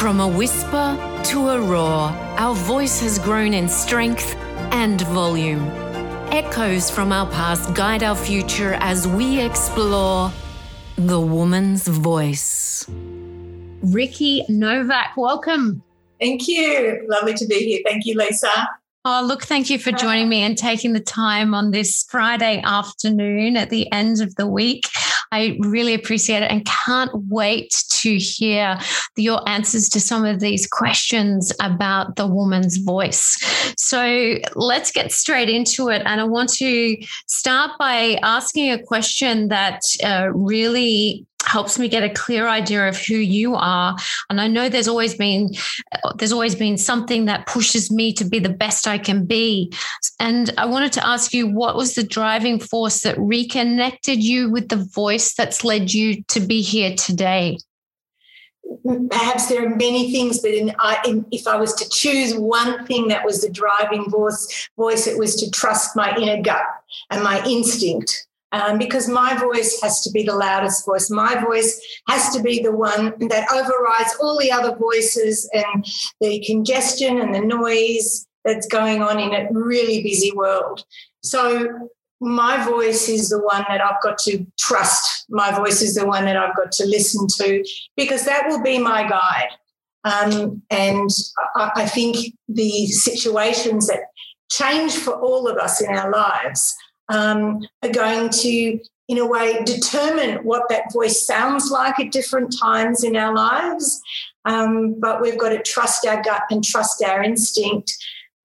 [0.00, 4.34] From a whisper to a roar, our voice has grown in strength
[4.72, 5.62] and volume.
[6.32, 10.32] Echoes from our past guide our future as we explore
[10.96, 12.86] the woman's voice.
[12.88, 15.82] Ricky Nowak, welcome.
[16.18, 17.04] Thank you.
[17.06, 17.82] Lovely to be here.
[17.86, 18.70] Thank you, Lisa.
[19.04, 23.58] Oh, look, thank you for joining me and taking the time on this Friday afternoon
[23.58, 24.84] at the end of the week.
[25.32, 28.78] I really appreciate it and can't wait to hear
[29.16, 33.36] your answers to some of these questions about the woman's voice.
[33.76, 36.02] So let's get straight into it.
[36.04, 36.96] And I want to
[37.26, 42.96] start by asking a question that uh, really helps me get a clear idea of
[42.96, 43.96] who you are.
[44.28, 45.50] And i know there's always been
[46.16, 49.72] there's always been something that pushes me to be the best i can be.
[50.20, 54.68] And i wanted to ask you what was the driving force that reconnected you with
[54.68, 57.58] the voice that's led you to be here today?
[59.10, 62.86] Perhaps there are many things, but in, I, in, if I was to choose one
[62.86, 66.62] thing that was the driving voice, voice, it was to trust my inner gut
[67.10, 71.10] and my instinct um, because my voice has to be the loudest voice.
[71.10, 75.84] My voice has to be the one that overrides all the other voices and
[76.20, 80.84] the congestion and the noise that's going on in a really busy world.
[81.22, 81.90] So,
[82.22, 85.24] my voice is the one that I've got to trust.
[85.30, 87.64] My voice is the one that I've got to listen to
[87.96, 89.48] because that will be my guide.
[90.04, 91.08] Um, and
[91.56, 94.00] I, I think the situations that
[94.50, 96.74] change for all of us in our lives
[97.10, 102.56] um, are going to, in a way, determine what that voice sounds like at different
[102.58, 104.00] times in our lives.
[104.46, 107.92] Um, but we've got to trust our gut and trust our instinct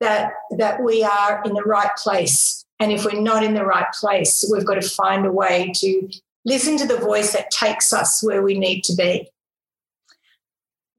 [0.02, 2.66] that that we are in the right place.
[2.80, 6.10] And if we're not in the right place, we've got to find a way to
[6.44, 9.30] listen to the voice that takes us where we need to be.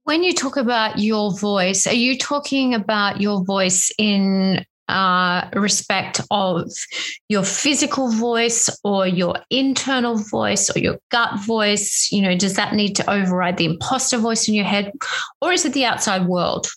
[0.05, 6.20] When you talk about your voice, are you talking about your voice in uh, respect
[6.31, 6.70] of
[7.28, 12.09] your physical voice or your internal voice or your gut voice?
[12.11, 14.93] You know, does that need to override the imposter voice in your head
[15.41, 16.69] or is it the outside world?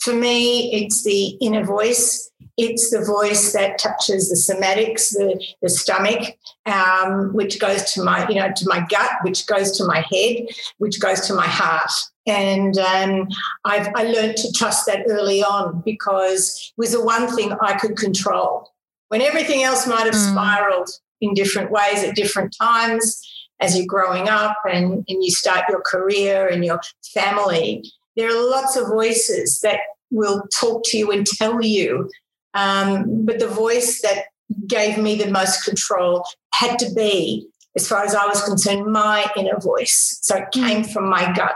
[0.00, 2.30] For me, it's the inner voice.
[2.56, 6.36] It's the voice that touches the somatics, the, the stomach,
[6.66, 10.46] um, which goes to my, you know, to my gut, which goes to my head,
[10.78, 11.90] which goes to my heart.
[12.26, 13.28] And um,
[13.64, 17.74] I've, I learned to trust that early on because it was the one thing I
[17.74, 18.72] could control.
[19.08, 20.32] When everything else might have mm.
[20.32, 20.90] spiraled
[21.20, 23.20] in different ways at different times
[23.60, 26.80] as you're growing up and, and you start your career and your
[27.12, 27.84] family,
[28.16, 29.80] there are lots of voices that
[30.10, 32.10] will talk to you and tell you.
[32.54, 34.26] Um, but the voice that
[34.66, 36.24] gave me the most control
[36.54, 40.18] had to be, as far as I was concerned, my inner voice.
[40.22, 40.92] So it came mm.
[40.92, 41.54] from my gut.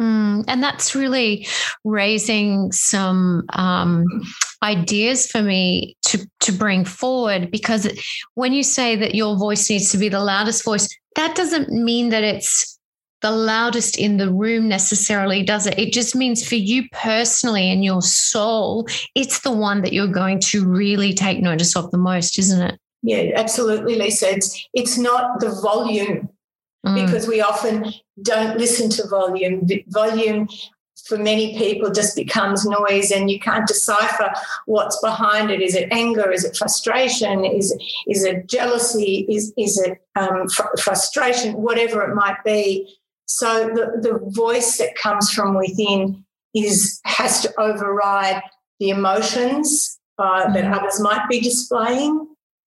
[0.00, 1.46] Mm, and that's really
[1.84, 4.04] raising some um,
[4.62, 7.88] ideas for me to to bring forward because
[8.34, 12.10] when you say that your voice needs to be the loudest voice, that doesn't mean
[12.10, 12.78] that it's
[13.22, 15.78] the loudest in the room necessarily, does it?
[15.78, 20.40] It just means for you personally and your soul, it's the one that you're going
[20.40, 22.78] to really take notice of the most, isn't it?
[23.02, 24.30] Yeah, absolutely, Lisa.
[24.30, 26.28] It's it's not the volume
[26.86, 27.06] mm.
[27.06, 27.92] because we often
[28.22, 29.68] don't listen to volume.
[29.88, 30.48] Volume
[31.06, 34.32] for many people just becomes noise and you can't decipher
[34.66, 35.62] what's behind it.
[35.62, 36.30] Is it anger?
[36.30, 37.44] Is it frustration?
[37.44, 37.76] Is,
[38.08, 39.26] is it jealousy?
[39.28, 41.54] Is, is it um, fr- frustration?
[41.54, 42.98] Whatever it might be.
[43.26, 46.24] So the, the voice that comes from within
[46.54, 48.42] is has to override
[48.80, 50.76] the emotions uh, that mm.
[50.76, 52.26] others might be displaying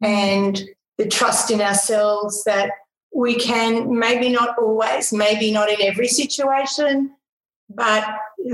[0.02, 0.62] and
[0.97, 2.72] the trust in ourselves that
[3.14, 7.16] we can, maybe not always, maybe not in every situation,
[7.70, 8.03] but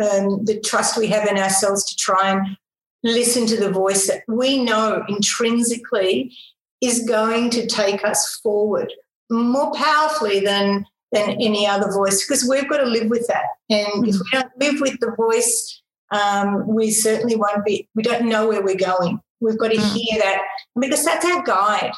[0.01, 2.57] um, the trust we have in ourselves to try and
[3.03, 6.35] listen to the voice that we know intrinsically
[6.81, 8.91] is going to take us forward
[9.29, 13.87] more powerfully than than any other voice because we've got to live with that and
[13.87, 14.09] mm-hmm.
[14.09, 15.81] if we don't live with the voice
[16.11, 19.95] um, we certainly won't be we don't know where we're going we've got to mm-hmm.
[19.95, 20.41] hear that
[20.79, 21.93] because that's our guide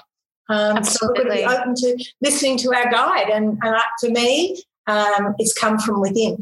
[0.49, 3.29] um, so got to be open to listening to our guide.
[3.29, 6.38] And, and for me, um, it's come from within.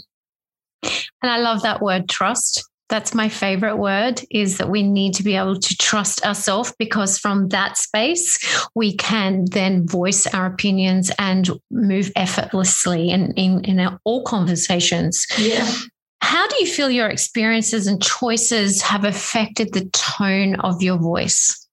[0.83, 2.63] And I love that word trust.
[2.87, 7.17] That's my favorite word is that we need to be able to trust ourselves because
[7.17, 8.37] from that space,
[8.75, 15.25] we can then voice our opinions and move effortlessly in, in, in our, all conversations.
[15.39, 15.67] Yeah.
[16.21, 21.64] How do you feel your experiences and choices have affected the tone of your voice?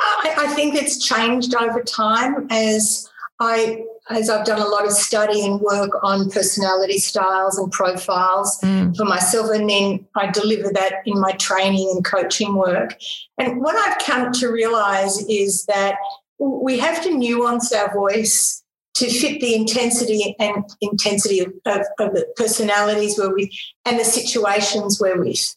[0.00, 3.08] I, I think it's changed over time as
[3.40, 8.60] I as I've done a lot of study and work on personality styles and profiles
[8.60, 8.94] mm.
[8.96, 12.96] for myself, and then I deliver that in my training and coaching work.
[13.38, 15.96] And what I've come to realize is that
[16.38, 18.62] we have to nuance our voice
[18.94, 23.50] to fit the intensity and intensity of, of, of the personalities where we
[23.84, 25.56] and the situations we're with.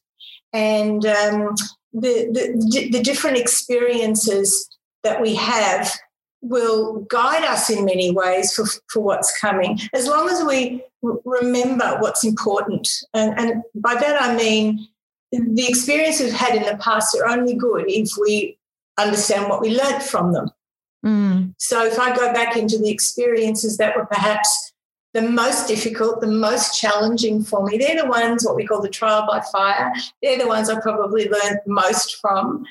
[0.54, 1.56] And um,
[2.02, 4.70] the, the, the different experiences
[5.04, 5.92] that we have
[6.42, 11.98] will guide us in many ways for, for what's coming, as long as we remember
[12.00, 12.88] what's important.
[13.14, 14.88] And, and by that I mean
[15.32, 18.58] the experience we've had in the past are only good if we
[18.98, 20.50] understand what we learnt from them.
[21.06, 21.54] Mm.
[21.58, 24.74] So if I go back into the experiences that were perhaps
[25.18, 28.88] the most difficult, the most challenging for me, they're the ones what we call the
[28.88, 29.92] trial by fire.
[30.22, 32.64] They're the ones I probably learned most from.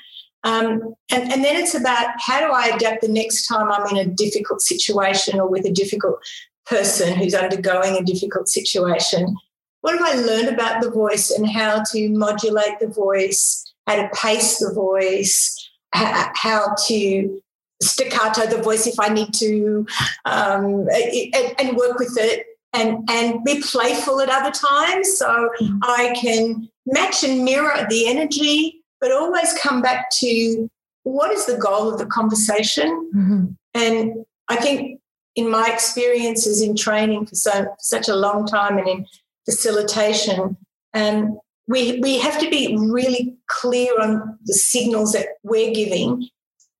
[0.45, 3.97] Um, and, and then it's about how do I adapt the next time I'm in
[3.97, 6.19] a difficult situation or with a difficult
[6.65, 9.35] person who's undergoing a difficult situation.
[9.81, 14.09] What have I learned about the voice and how to modulate the voice, how to
[14.15, 15.53] pace the voice,
[15.91, 17.41] how to
[17.81, 19.85] staccato the voice if I need to,
[20.25, 25.17] um, and, and, work with it and, and be playful at other times.
[25.17, 25.77] So mm-hmm.
[25.83, 30.69] I can match and mirror the energy, but always come back to
[31.03, 33.11] what is the goal of the conversation.
[33.15, 33.45] Mm-hmm.
[33.73, 34.99] And I think
[35.35, 39.05] in my experiences in training for, so, for such a long time and in
[39.45, 40.57] facilitation,
[40.93, 46.29] um, we, we have to be really clear on the signals that we're giving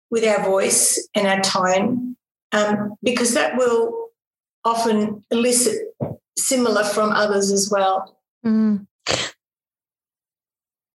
[0.09, 2.15] with our voice and our tone,
[2.51, 4.09] um, because that will
[4.63, 5.75] often elicit
[6.37, 8.17] similar from others as well.
[8.45, 8.87] Mm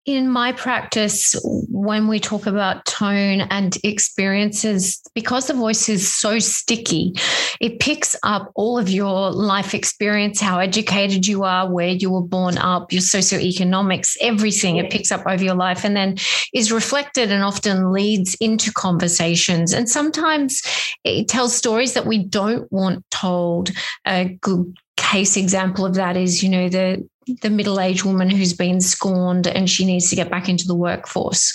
[0.09, 1.35] in my practice,
[1.79, 7.15] when we talk about tone and experiences, because the voice is so sticky,
[7.61, 12.23] it picks up all of your life experience, how educated you are, where you were
[12.23, 14.77] born up, your socioeconomics, everything.
[14.77, 16.17] It picks up over your life and then
[16.53, 19.73] is reflected and often leads into conversations.
[19.73, 20.61] And sometimes
[21.05, 23.71] it tells stories that we don't want told.
[24.05, 27.09] A good case example of that is, you know, the
[27.43, 31.53] the middle-aged woman who's been scorned and she needs to get back into the workforce.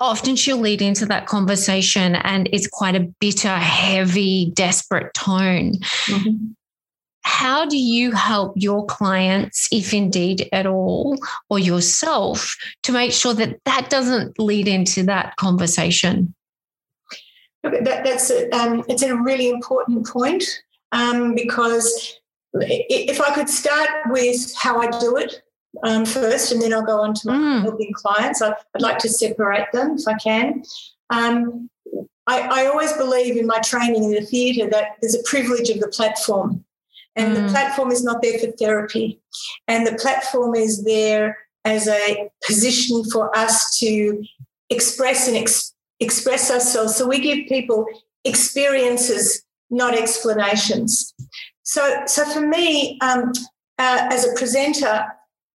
[0.00, 5.74] Often she'll lead into that conversation and it's quite a bitter heavy desperate tone.
[6.06, 6.52] Mm-hmm.
[7.24, 11.16] how do you help your clients if indeed at all
[11.48, 16.34] or yourself to make sure that that doesn't lead into that conversation?
[17.62, 20.44] That, that's a, um, it's a really important point
[20.90, 22.18] um, because
[22.54, 25.42] if I could start with how I do it
[25.82, 27.62] um, first, and then I'll go on to my mm.
[27.62, 28.42] helping clients.
[28.42, 30.62] I, would like to separate them if I can.
[31.10, 31.70] Um,
[32.26, 35.80] I, I, always believe in my training in the theatre that there's a privilege of
[35.80, 36.64] the platform,
[37.16, 37.42] and mm.
[37.42, 39.20] the platform is not there for therapy,
[39.66, 44.24] and the platform is there as a position for us to
[44.70, 46.96] express and ex- express ourselves.
[46.96, 47.86] So we give people
[48.24, 51.14] experiences, not explanations.
[51.62, 53.32] So, so for me, um,
[53.78, 55.06] uh, as a presenter,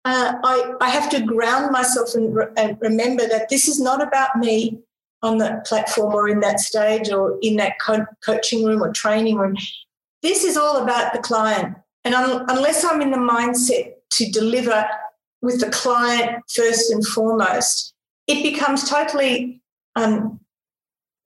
[0.05, 4.01] uh, I, I have to ground myself and, re- and remember that this is not
[4.01, 4.79] about me
[5.21, 9.37] on that platform or in that stage or in that co- coaching room or training
[9.37, 9.55] room.
[10.21, 11.77] This is all about the client.
[12.03, 14.85] And un- unless I'm in the mindset to deliver
[15.41, 17.93] with the client first and foremost,
[18.27, 19.61] it becomes totally
[19.95, 20.41] um,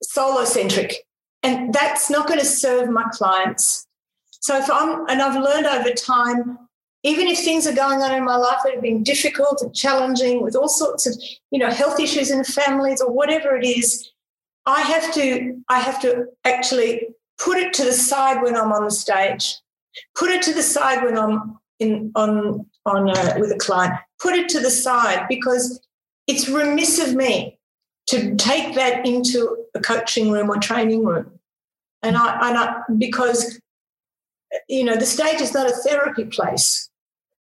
[0.02, 1.04] solo centric.
[1.42, 3.87] And that's not going to serve my clients.
[4.40, 6.58] So if I'm, and I've learned over time,
[7.02, 10.42] even if things are going on in my life that have been difficult and challenging
[10.42, 11.14] with all sorts of,
[11.50, 14.10] you know, health issues in families or whatever it is,
[14.66, 18.84] I have to, I have to actually put it to the side when I'm on
[18.84, 19.56] the stage,
[20.16, 24.34] put it to the side when I'm in on on uh, with a client, put
[24.34, 25.80] it to the side because
[26.26, 27.58] it's remiss of me
[28.08, 31.30] to take that into a coaching room or training room,
[32.02, 33.60] and I, and I because
[34.68, 36.88] you know, the stage is not a therapy place.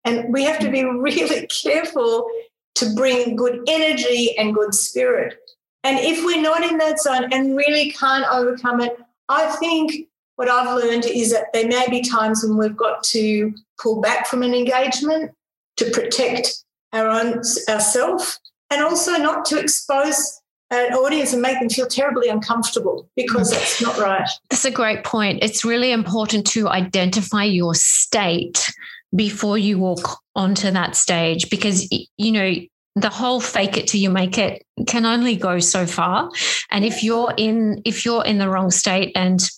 [0.05, 2.29] And we have to be really careful
[2.77, 5.35] to bring good energy and good spirit.
[5.83, 8.99] And if we're not in that zone and really can't overcome it,
[9.29, 13.55] I think what I've learned is that there may be times when we've got to
[13.81, 15.33] pull back from an engagement
[15.79, 18.39] to protect our own ourselves
[18.71, 23.55] and also not to expose an audience and make them feel terribly uncomfortable because mm.
[23.55, 24.29] that's not right.
[24.51, 25.43] That's a great point.
[25.43, 28.73] It's really important to identify your state
[29.15, 32.55] before you walk onto that stage because, you know,
[32.97, 36.31] the whole fake it till you make it can only go so far
[36.71, 39.51] and if you're in if you're in the wrong state and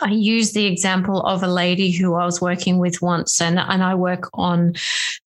[0.00, 3.82] I use the example of a lady who I was working with once, and, and
[3.82, 4.74] I work on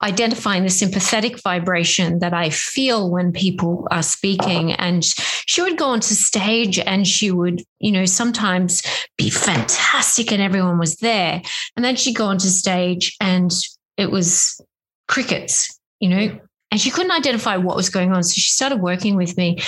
[0.02, 4.72] identifying the sympathetic vibration that I feel when people are speaking.
[4.72, 5.04] And
[5.46, 8.82] she would go onto stage and she would, you know, sometimes
[9.16, 11.42] be fantastic and everyone was there.
[11.76, 13.52] And then she'd go onto stage and
[13.96, 14.60] it was
[15.08, 18.22] crickets, you know, and she couldn't identify what was going on.
[18.24, 19.58] So she started working with me.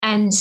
[0.00, 0.32] And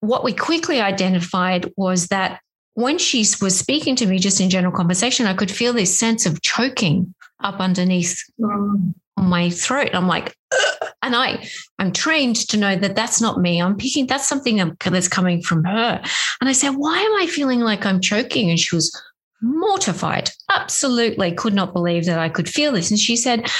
[0.00, 2.40] what we quickly identified was that
[2.76, 6.26] when she was speaking to me just in general conversation, I could feel this sense
[6.26, 8.94] of choking up underneath mm.
[9.16, 9.94] my throat.
[9.94, 10.90] I'm like, Ugh.
[11.00, 13.62] and I, I'm trained to know that that's not me.
[13.62, 16.02] I'm picking, that's something that's coming from her.
[16.42, 18.50] And I said, why am I feeling like I'm choking?
[18.50, 18.94] And she was
[19.40, 22.90] mortified, absolutely could not believe that I could feel this.
[22.90, 23.50] And she said,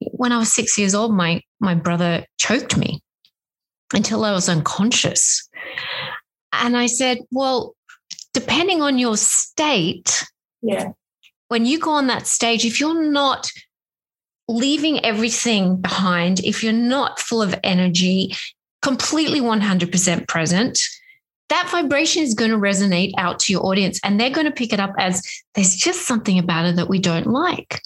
[0.00, 3.00] when I was six years old, my, my brother choked me
[3.94, 5.48] until I was unconscious.
[6.52, 7.76] And I said, well,
[8.40, 10.24] depending on your state,
[10.62, 10.92] yeah.
[11.48, 13.50] When you go on that stage, if you're not
[14.46, 18.34] leaving everything behind, if you're not full of energy,
[18.82, 20.80] completely 100% present,
[21.48, 24.72] that vibration is going to resonate out to your audience and they're going to pick
[24.72, 25.22] it up as
[25.54, 27.80] there's just something about it that we don't like.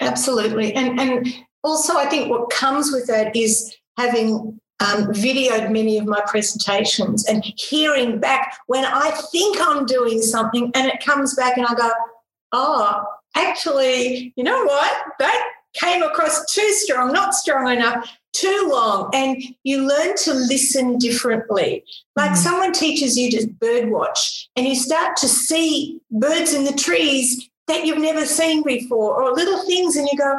[0.00, 0.74] Absolutely.
[0.74, 6.06] And and also I think what comes with that is having um, videoed many of
[6.06, 11.56] my presentations and hearing back when I think I'm doing something and it comes back
[11.56, 11.90] and I go,
[12.52, 13.04] oh,
[13.34, 14.96] actually, you know what?
[15.18, 19.10] That came across too strong, not strong enough, too long.
[19.14, 21.84] And you learn to listen differently.
[22.14, 22.36] Like mm.
[22.36, 27.48] someone teaches you to bird watch and you start to see birds in the trees
[27.68, 30.38] that you've never seen before or little things and you go,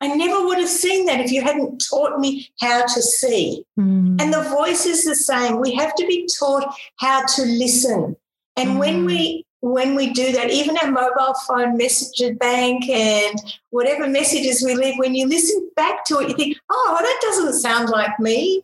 [0.00, 3.64] I never would have seen that if you hadn't taught me how to see.
[3.78, 4.20] Mm.
[4.20, 5.60] And the voice is the same.
[5.60, 8.16] We have to be taught how to listen.
[8.56, 8.78] And mm.
[8.78, 13.38] when we when we do that, even our mobile phone message bank and
[13.70, 17.54] whatever messages we leave, when you listen back to it, you think, oh, that doesn't
[17.54, 18.62] sound like me.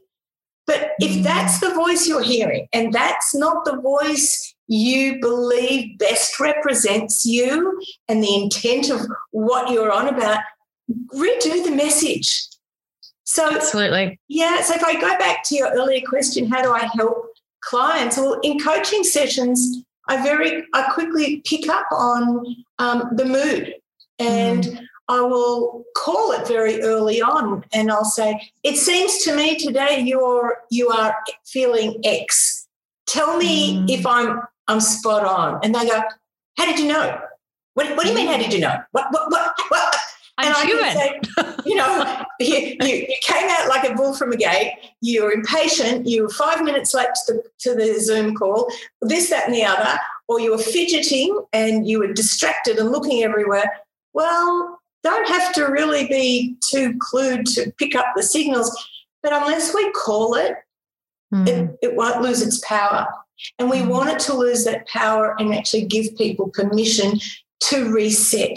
[0.67, 1.23] But if mm.
[1.25, 7.83] that's the voice you're hearing and that's not the voice you believe best represents you
[8.09, 9.01] and the intent of
[9.33, 10.39] what you're on about,
[11.15, 12.47] redo the message.
[13.25, 14.21] So, absolutely.
[14.29, 14.61] Yeah.
[14.63, 17.29] So, if I go back to your earlier question, how do I help
[17.63, 18.17] clients?
[18.17, 23.75] Well, in coaching sessions, I very, I quickly pick up on um, the mood
[24.19, 24.85] and mm.
[25.09, 30.01] I will call it very early on and I'll say, it seems to me today
[30.01, 32.67] you're, you are feeling X.
[33.07, 33.91] Tell me mm.
[33.91, 35.61] if I'm, I'm spot on.
[35.63, 36.03] And they go,
[36.59, 37.21] how did you know?
[37.75, 38.27] What, what do you mean?
[38.27, 38.77] How did you know?
[38.91, 39.97] What, what, what, what?
[40.39, 40.85] I'm and human.
[40.85, 41.21] I say,
[41.67, 44.75] you know, you, you, you, came out like a bull from a gate.
[45.01, 46.07] You were impatient.
[46.07, 48.71] You were five minutes late to the, to the Zoom call,
[49.03, 49.99] this, that, and the other,
[50.29, 53.71] or you were fidgeting and you were distracted and looking everywhere.
[54.15, 58.75] Well, don't have to really be too clued to pick up the signals.
[59.23, 60.55] But unless we call it,
[61.33, 61.47] mm.
[61.47, 63.07] it, it won't lose its power.
[63.59, 63.89] And we mm.
[63.89, 67.19] want it to lose that power and actually give people permission
[67.65, 68.57] to reset.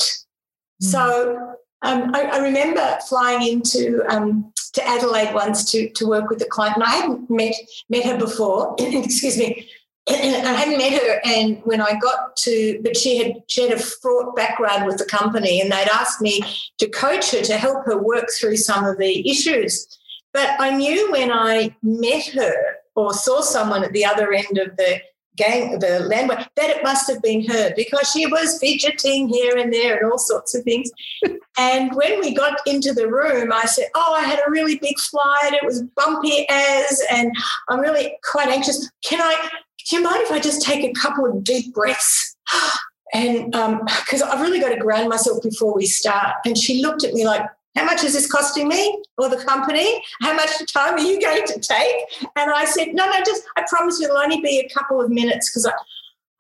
[0.82, 0.88] Mm.
[0.91, 1.55] So
[1.86, 6.46] um, I, I, remember flying into um, to Adelaide once to to work with a
[6.46, 7.54] client, and I hadn't met
[7.89, 8.75] met her before.
[8.80, 9.70] excuse me.
[10.10, 13.82] I hadn't met her, and when I got to, but she had she had a
[13.82, 16.42] fraught background with the company, and they'd asked me
[16.80, 19.88] to coach her to help her work through some of the issues.
[20.34, 24.75] But I knew when I met her or saw someone at the other end of
[24.77, 25.00] the
[25.36, 29.72] gang, the landway, that it must have been her because she was fidgeting here and
[29.74, 30.92] there and all sorts of things.
[31.58, 34.98] and when we got into the room, I said, Oh, I had a really big
[35.00, 35.54] flight.
[35.54, 37.32] It was bumpy as, and
[37.70, 38.89] I'm really quite anxious.
[39.04, 39.50] Can I,
[39.89, 42.36] do you mind if I just take a couple of deep breaths?
[43.13, 46.36] And because um, I've really got to ground myself before we start.
[46.44, 47.44] And she looked at me like,
[47.75, 50.01] how much is this costing me or the company?
[50.22, 52.29] How much time are you going to take?
[52.36, 55.50] And I said, no, no, just, I promise it'll only be a couple of minutes
[55.50, 55.72] because I,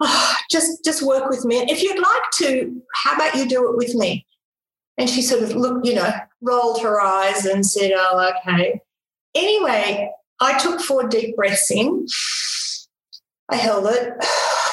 [0.01, 1.57] oh, just, just work with me.
[1.69, 4.25] If you'd like to, how about you do it with me?
[4.97, 6.09] And she sort of looked, you know,
[6.41, 8.79] rolled her eyes and said, oh, okay.
[9.35, 12.07] Anyway, I took four deep breaths in.
[13.49, 14.13] I held it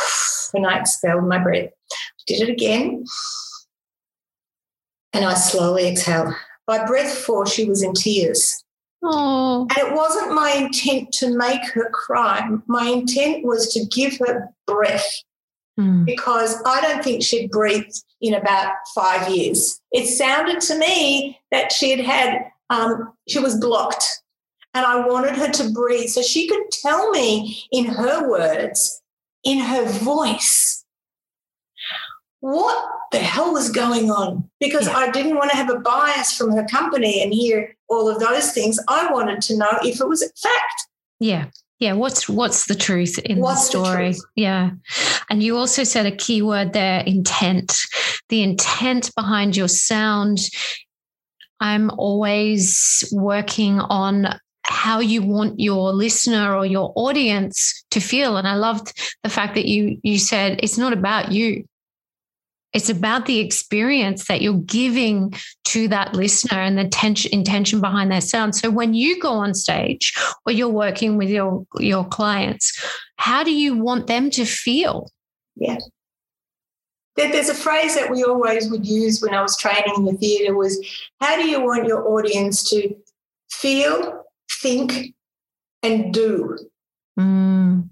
[0.54, 1.70] and I expelled my breath.
[2.28, 3.04] Did it again.
[5.12, 6.34] And I slowly exhaled.
[6.72, 8.64] By breath four, she was in tears.
[9.02, 9.68] Oh.
[9.68, 12.48] And it wasn't my intent to make her cry.
[12.66, 15.06] My intent was to give her breath
[15.78, 16.06] mm.
[16.06, 19.82] because I don't think she'd breathed in about five years.
[19.90, 24.06] It sounded to me that she had had, um, she was blocked.
[24.72, 29.02] And I wanted her to breathe so she could tell me in her words,
[29.44, 30.81] in her voice,
[32.42, 34.96] what the hell was going on because yeah.
[34.96, 38.50] I didn't want to have a bias from her company and hear all of those
[38.50, 38.80] things.
[38.88, 40.86] I wanted to know if it was a fact.
[41.20, 41.46] Yeah.
[41.78, 44.12] Yeah, what's what's the truth in what's the story?
[44.12, 44.70] The yeah.
[45.30, 47.76] And you also said a key word there, intent.
[48.28, 50.40] The intent behind your sound.
[51.60, 58.46] I'm always working on how you want your listener or your audience to feel and
[58.46, 58.92] i loved
[59.24, 61.64] the fact that you you said it's not about you
[62.72, 68.10] it's about the experience that you're giving to that listener and the tension, intention behind
[68.10, 68.54] their sound.
[68.54, 70.14] So when you go on stage
[70.46, 72.82] or you're working with your, your clients,
[73.16, 75.10] how do you want them to feel?
[75.56, 75.78] Yeah.
[77.14, 80.56] There's a phrase that we always would use when I was training in the theatre
[80.56, 80.78] was,
[81.20, 82.94] how do you want your audience to
[83.50, 84.24] feel,
[84.62, 85.14] think,
[85.82, 86.56] and do
[87.18, 87.88] mm.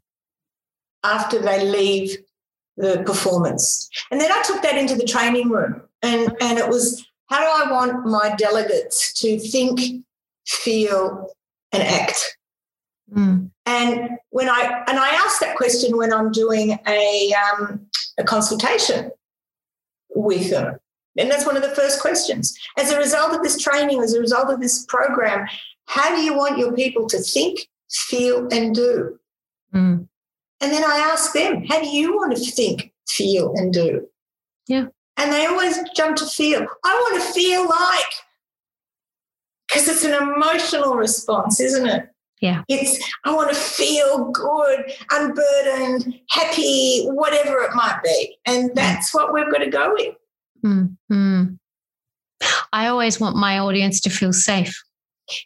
[1.04, 2.16] after they leave
[2.80, 3.88] the performance.
[4.10, 7.64] And then I took that into the training room and, and it was how do
[7.64, 10.04] I want my delegates to think,
[10.46, 11.30] feel,
[11.72, 12.36] and act?
[13.14, 13.50] Mm.
[13.66, 17.86] And when I and I ask that question when I'm doing a um,
[18.18, 19.12] a consultation
[20.14, 20.78] with them,
[21.16, 22.56] and that's one of the first questions.
[22.76, 25.46] As a result of this training, as a result of this program,
[25.86, 29.18] how do you want your people to think, feel, and do?
[29.72, 30.08] Mm.
[30.60, 34.06] And then I ask them, how do you want to think, feel, and do?
[34.68, 34.86] Yeah.
[35.16, 36.66] And they always jump to feel.
[36.84, 38.12] I want to feel like,
[39.68, 42.08] because it's an emotional response, isn't it?
[42.40, 42.62] Yeah.
[42.68, 48.38] It's, I want to feel good, unburdened, happy, whatever it might be.
[48.46, 50.14] And that's what we've got to go with.
[50.64, 51.44] Mm-hmm.
[52.72, 54.74] I always want my audience to feel safe.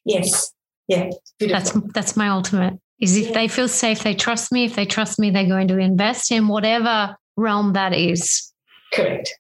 [0.05, 0.53] Yes.
[0.87, 1.11] Yeah.
[1.39, 1.81] Beautiful.
[1.81, 2.75] That's that's my ultimate
[3.05, 4.65] is if they feel safe, they trust me.
[4.65, 8.53] If they trust me, they're going to invest in whatever realm that is.
[8.93, 9.33] Correct.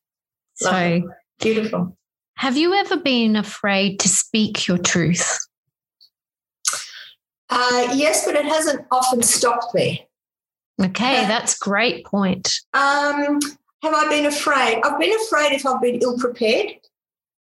[0.54, 1.02] So
[1.40, 1.96] beautiful.
[2.36, 5.38] Have you ever been afraid to speak your truth?
[7.50, 10.06] Uh, yes, but it hasn't often stopped me.
[10.82, 12.52] Okay, that's great point.
[12.72, 13.38] Um,
[13.82, 14.80] have I been afraid?
[14.84, 16.72] I've been afraid if I've been ill prepared.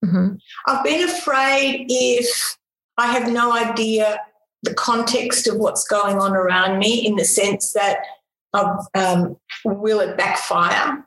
[0.05, 0.37] Mm-hmm.
[0.67, 2.57] I've been afraid if
[2.97, 4.21] I have no idea
[4.63, 7.99] the context of what's going on around me in the sense that
[8.55, 11.07] of, um, will it backfire?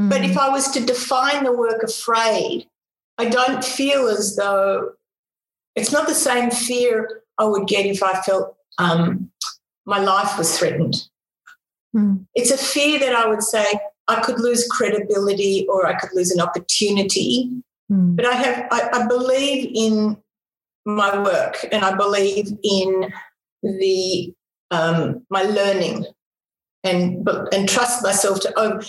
[0.00, 0.10] Mm.
[0.10, 0.36] But if.
[0.36, 2.66] I was to define the work afraid,
[3.18, 4.92] I don't feel as though
[5.74, 9.30] it's not the same fear I would get if I felt um,
[9.86, 11.08] my life was threatened.
[11.94, 12.26] Mm.
[12.34, 13.64] It's a fear that I would say
[14.08, 17.50] I could lose credibility or I could lose an opportunity.
[17.90, 18.16] Mm.
[18.16, 20.16] But I have, I, I believe in
[20.84, 23.12] my work and I believe in
[23.62, 24.34] the
[24.70, 26.06] um, my learning
[26.82, 28.80] and and trust myself to oh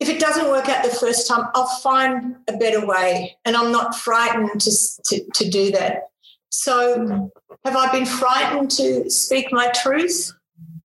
[0.00, 3.72] if it doesn't work out the first time I'll find a better way and I'm
[3.72, 4.70] not frightened to
[5.04, 6.04] to, to do that.
[6.50, 7.30] So
[7.64, 10.32] have I been frightened to speak my truth?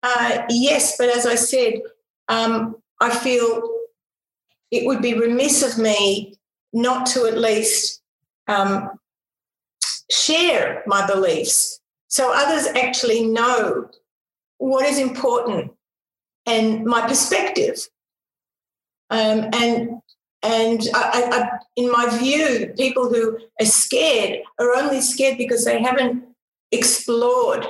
[0.01, 1.73] Uh, yes but as I said
[2.29, 3.61] um, I feel
[4.71, 6.35] it would be remiss of me
[6.73, 8.01] not to at least
[8.47, 8.98] um,
[10.11, 13.89] share my beliefs so others actually know
[14.57, 15.71] what is important
[16.45, 17.77] and my perspective.
[19.09, 20.01] Um, and
[20.41, 25.81] and I, I, in my view, people who are scared are only scared because they
[25.81, 26.23] haven't
[26.71, 27.67] explored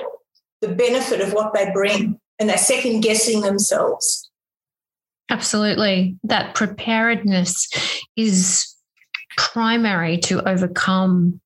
[0.60, 4.30] the benefit of what they bring and they're second guessing themselves.
[5.30, 6.16] Absolutely.
[6.22, 7.68] That preparedness
[8.16, 8.72] is
[9.36, 11.40] primary to overcome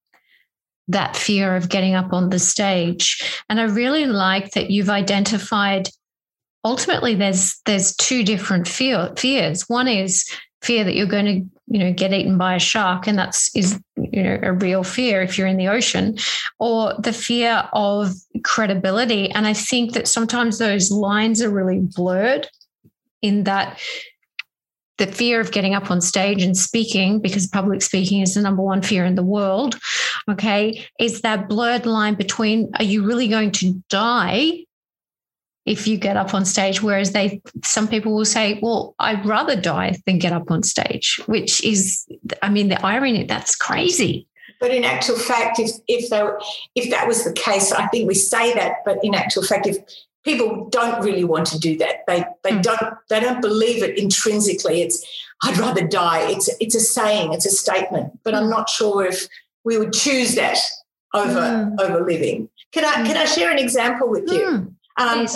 [0.89, 3.43] that fear of getting up on the stage.
[3.49, 5.89] And I really like that you've identified
[6.65, 9.69] ultimately there's there's two different fear fears.
[9.69, 10.29] One is
[10.63, 13.79] fear that you're going to you know get eaten by a shark and that's is
[13.97, 16.17] you know a real fear if you're in the ocean
[16.59, 22.49] or the fear of credibility and i think that sometimes those lines are really blurred
[23.23, 23.79] in that
[24.99, 28.63] the fear of getting up on stage and speaking, because public speaking is the number
[28.63, 29.79] one fear in the world,
[30.31, 34.65] okay, is that blurred line between are you really going to die
[35.67, 36.83] if you get up on stage?
[36.83, 41.21] Whereas they, some people will say, well, I'd rather die than get up on stage,
[41.27, 42.07] which is,
[42.43, 44.29] I mean, the irony, that's crazy.
[44.61, 46.23] But in actual fact, if if they,
[46.75, 48.77] if that was the case, I think we say that.
[48.85, 49.77] But in actual fact, if
[50.25, 52.07] people don't really want to do that.
[52.07, 52.63] They they mm.
[52.63, 54.83] don't they don't believe it intrinsically.
[54.83, 55.05] It's
[55.43, 56.31] I'd rather die.
[56.31, 57.33] It's it's a saying.
[57.33, 58.19] It's a statement.
[58.25, 59.29] But I'm not sure if
[59.65, 60.59] we would choose that
[61.13, 61.81] over mm.
[61.81, 62.49] over living.
[62.73, 64.41] Can I can I share an example with you?
[64.41, 64.75] Mm.
[64.97, 65.27] Um,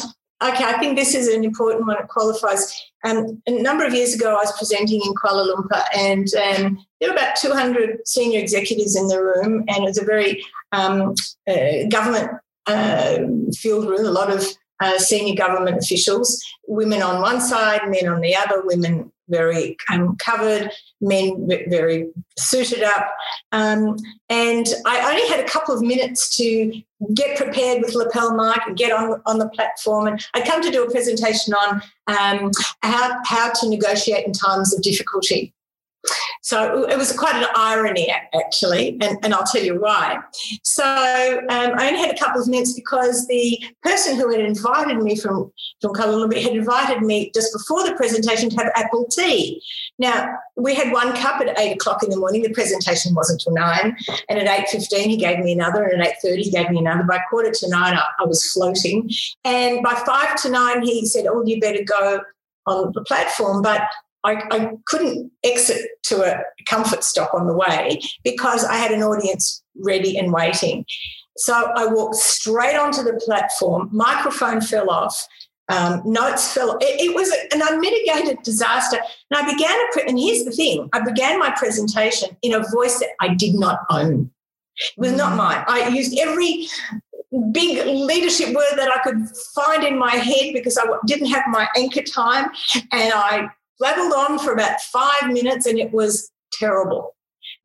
[0.42, 1.96] okay, I think this is an important one.
[1.98, 2.74] It qualifies.
[3.04, 7.10] Um, a number of years ago, I was presenting in Kuala Lumpur, and um, there
[7.10, 11.14] were about 200 senior executives in the room, and it was a very um,
[11.48, 12.32] uh, government
[12.66, 13.18] uh,
[13.56, 14.44] field room, a lot of
[14.80, 20.16] uh, senior government officials, women on one side, men on the other, women very um,
[20.16, 23.10] covered, men very suited up.
[23.52, 23.96] Um,
[24.28, 26.80] and I only had a couple of minutes to
[27.14, 30.06] get prepared with lapel mic and get on, on the platform.
[30.06, 32.50] And I'd come to do a presentation on um,
[32.82, 35.52] how, how to negotiate in times of difficulty.
[36.42, 40.18] So it was quite an irony, actually, and, and I'll tell you why.
[40.62, 40.82] So
[41.50, 45.16] um, I only had a couple of minutes because the person who had invited me
[45.16, 49.62] from, from Kuala had invited me just before the presentation to have apple tea.
[49.98, 52.42] Now, we had one cup at 8 o'clock in the morning.
[52.42, 53.96] The presentation wasn't till 9.
[54.28, 55.84] And at 8.15, he gave me another.
[55.84, 57.02] And at 8.30, he gave me another.
[57.02, 59.10] By quarter to 9, I, I was floating.
[59.44, 62.20] And by 5 to 9, he said, oh, you better go
[62.66, 63.60] on the platform.
[63.60, 63.82] But
[64.24, 69.02] I, I, couldn't exit to a comfort stop on the way because I had an
[69.02, 70.84] audience ready and waiting.
[71.36, 75.26] So I walked straight onto the platform, microphone fell off,
[75.68, 76.78] um, notes fell.
[76.80, 78.98] It, it, was an unmitigated disaster.
[79.30, 82.64] And I began, a pre- and here's the thing I began my presentation in a
[82.70, 84.30] voice that I did not own.
[84.76, 85.36] It was not mm.
[85.36, 85.64] mine.
[85.68, 86.68] I used every
[87.52, 91.68] big leadership word that I could find in my head because I didn't have my
[91.76, 92.50] anchor time.
[92.92, 93.48] And I
[93.80, 97.14] Leveled on for about five minutes and it was terrible.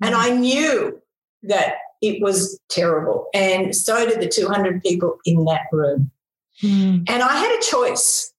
[0.02, 1.02] And I knew
[1.44, 3.28] that it was terrible.
[3.34, 6.12] And so did the 200 people in that room.
[6.62, 7.10] Mm.
[7.10, 8.34] And I had a choice.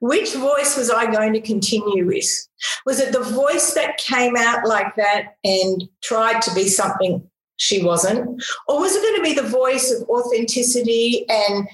[0.00, 2.48] Which voice was I going to continue with?
[2.86, 7.82] Was it the voice that came out like that and tried to be something she
[7.82, 8.42] wasn't?
[8.68, 11.68] Or was it going to be the voice of authenticity and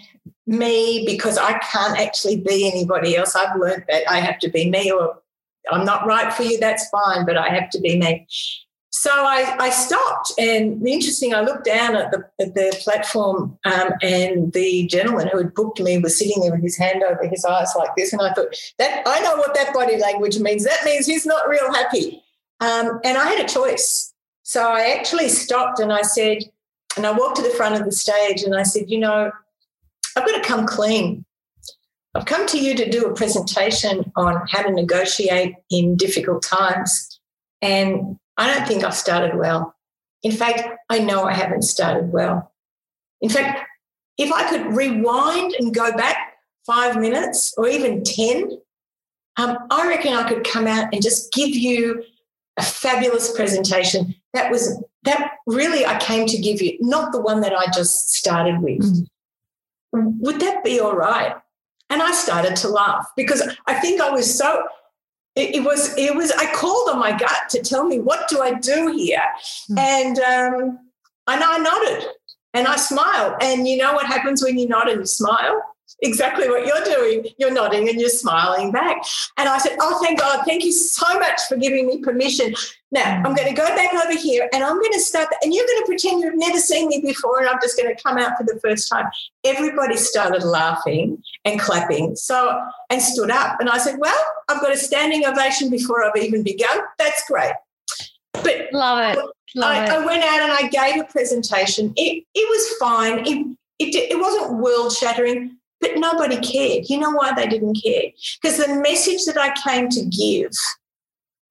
[0.47, 3.37] me because I can't actually be anybody else?
[3.37, 5.19] I've learned that I have to be me or
[5.71, 8.27] I'm not right for you, that's fine, but I have to be me.
[8.91, 13.59] So I, I stopped, and the interesting, I looked down at the, at the platform,
[13.65, 17.27] um, and the gentleman who had booked me was sitting there with his hand over
[17.27, 20.65] his eyes like this, and I thought that I know what that body language means.
[20.65, 22.23] That means he's not real happy.
[22.61, 26.45] Um, and I had a choice, so I actually stopped and I said,
[26.97, 29.33] and I walked to the front of the stage, and I said, you know,
[30.17, 31.24] I've got to come clean.
[32.15, 37.21] I've come to you to do a presentation on how to negotiate in difficult times.
[37.61, 39.75] And I don't think I've started well.
[40.23, 42.53] In fact, I know I haven't started well.
[43.21, 43.67] In fact,
[44.17, 46.35] if I could rewind and go back
[46.67, 48.59] five minutes or even 10,
[49.37, 52.05] um, I reckon I could come out and just give you
[52.57, 54.15] a fabulous presentation.
[54.33, 58.15] That was that really I came to give you, not the one that I just
[58.15, 58.81] started with.
[58.81, 60.21] Mm-hmm.
[60.21, 61.35] Would that be all right?
[61.91, 64.65] And I started to laugh because I think I was so
[65.37, 68.41] it, it, was it was I called on my gut to tell me what do
[68.41, 69.25] I do here,
[69.69, 69.79] mm.
[69.79, 70.79] and um,
[71.27, 72.09] and I nodded
[72.55, 73.35] and I smiled.
[73.43, 75.61] And you know what happens when you nod and you smile?
[76.03, 77.27] exactly what you're doing.
[77.39, 79.03] You're nodding and you're smiling back.
[79.37, 80.45] And I said, Oh, thank God.
[80.47, 82.55] Thank you so much for giving me permission.
[82.95, 83.27] Now, mm.
[83.27, 85.83] I'm going to go back over here and I'm going to start, and you're going
[85.83, 88.45] to pretend you've never seen me before, and I'm just going to come out for
[88.45, 89.07] the first time.
[89.43, 92.15] Everybody started laughing and clapping.
[92.15, 92.59] So,
[92.91, 93.61] and stood up.
[93.61, 96.79] And I said, Well, I've got a standing ovation before I've even begun.
[96.99, 97.53] That's great.
[98.33, 99.19] But love it.
[99.57, 99.91] Love I, it.
[99.91, 101.93] I went out and I gave a presentation.
[101.97, 103.27] It, it was fine.
[103.27, 106.89] It, it, it wasn't world shattering, but nobody cared.
[106.89, 108.05] You know why they didn't care?
[108.41, 110.53] Because the message that I came to give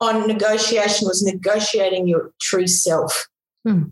[0.03, 3.27] on negotiation was negotiating your true self.
[3.65, 3.83] Hmm.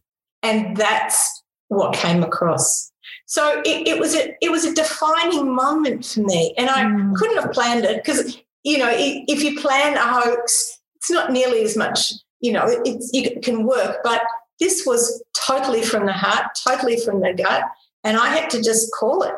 [0.43, 2.91] And that's what came across.
[3.27, 7.15] So it, it, was a it was a defining moment for me, and I mm.
[7.15, 11.31] couldn't have planned it because you know if, if, you plan a hoax, it's not
[11.31, 12.11] nearly as much.
[12.41, 14.21] You know, it, it can work, but
[14.59, 17.63] this was totally from the heart, totally from the gut,
[18.03, 19.35] and I had to just call it.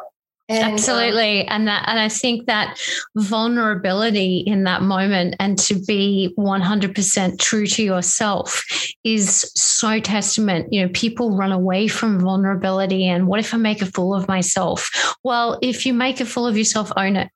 [0.49, 1.47] And, um, Absolutely.
[1.47, 2.77] Um, and that and I think that
[3.15, 8.63] vulnerability in that moment and to be 100% true to yourself
[9.03, 10.71] is so testament.
[10.71, 14.27] You know, people run away from vulnerability and what if I make a fool of
[14.27, 15.15] myself?
[15.23, 17.29] Well, if you make a fool of yourself, own it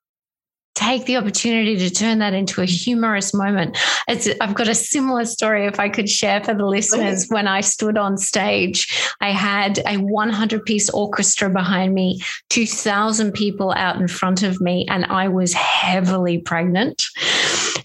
[0.78, 3.76] take the opportunity to turn that into a humorous moment.
[4.06, 7.26] It's, I've got a similar story if I could share for the listeners.
[7.28, 13.72] When I stood on stage, I had a 100 piece orchestra behind me, 2,000 people
[13.72, 17.02] out in front of me, and I was heavily pregnant.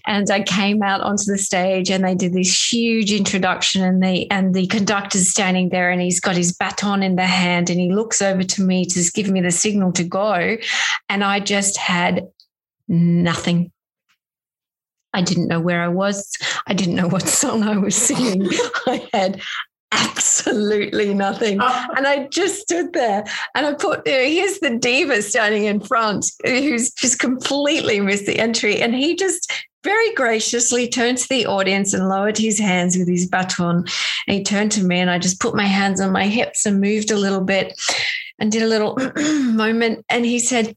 [0.06, 4.30] And I came out onto the stage and they did this huge introduction and the
[4.30, 7.90] and the conductor's standing there and he's got his baton in the hand and he
[7.90, 10.58] looks over to me to give me the signal to go.
[11.08, 12.28] And I just had
[12.88, 13.70] nothing.
[15.12, 16.36] I didn't know where I was.
[16.66, 18.48] I didn't know what song I was singing.
[18.86, 19.40] I had
[19.92, 21.60] absolutely nothing.
[21.96, 26.90] And I just stood there and I put, here's the diva standing in front who's
[26.90, 28.80] just completely missed the entry.
[28.80, 29.52] And he just
[29.84, 33.84] very graciously turned to the audience and lowered his hands with his baton.
[34.26, 36.80] And he turned to me and I just put my hands on my hips and
[36.80, 37.80] moved a little bit
[38.40, 38.98] and did a little
[39.52, 40.04] moment.
[40.08, 40.74] And he said,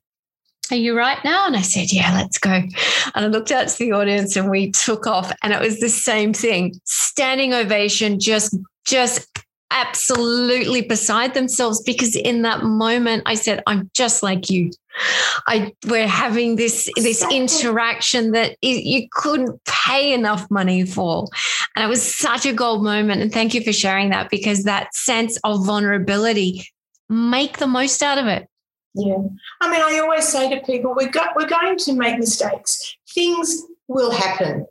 [0.72, 1.48] are you right now?
[1.48, 2.52] And I said, Yeah, let's go.
[2.52, 2.72] And
[3.16, 5.32] I looked out to the audience and we took off.
[5.44, 9.28] And it was the same thing standing ovation, just just
[9.72, 14.72] absolutely beside themselves because in that moment I said, I'm just like you.
[15.48, 21.28] I we're having this this interaction that you couldn't pay enough money for,
[21.76, 23.22] and it was such a gold moment.
[23.22, 26.68] And thank you for sharing that because that sense of vulnerability,
[27.10, 28.48] make the most out of it.
[28.98, 29.18] Yeah,
[29.62, 32.96] I mean, I always say to people, we're go- we're going to make mistakes.
[33.14, 34.66] Things will happen,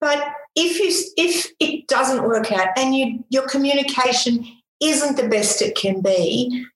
[0.00, 4.46] but if you if it doesn't work out and you your communication
[4.80, 6.66] isn't the best it can be,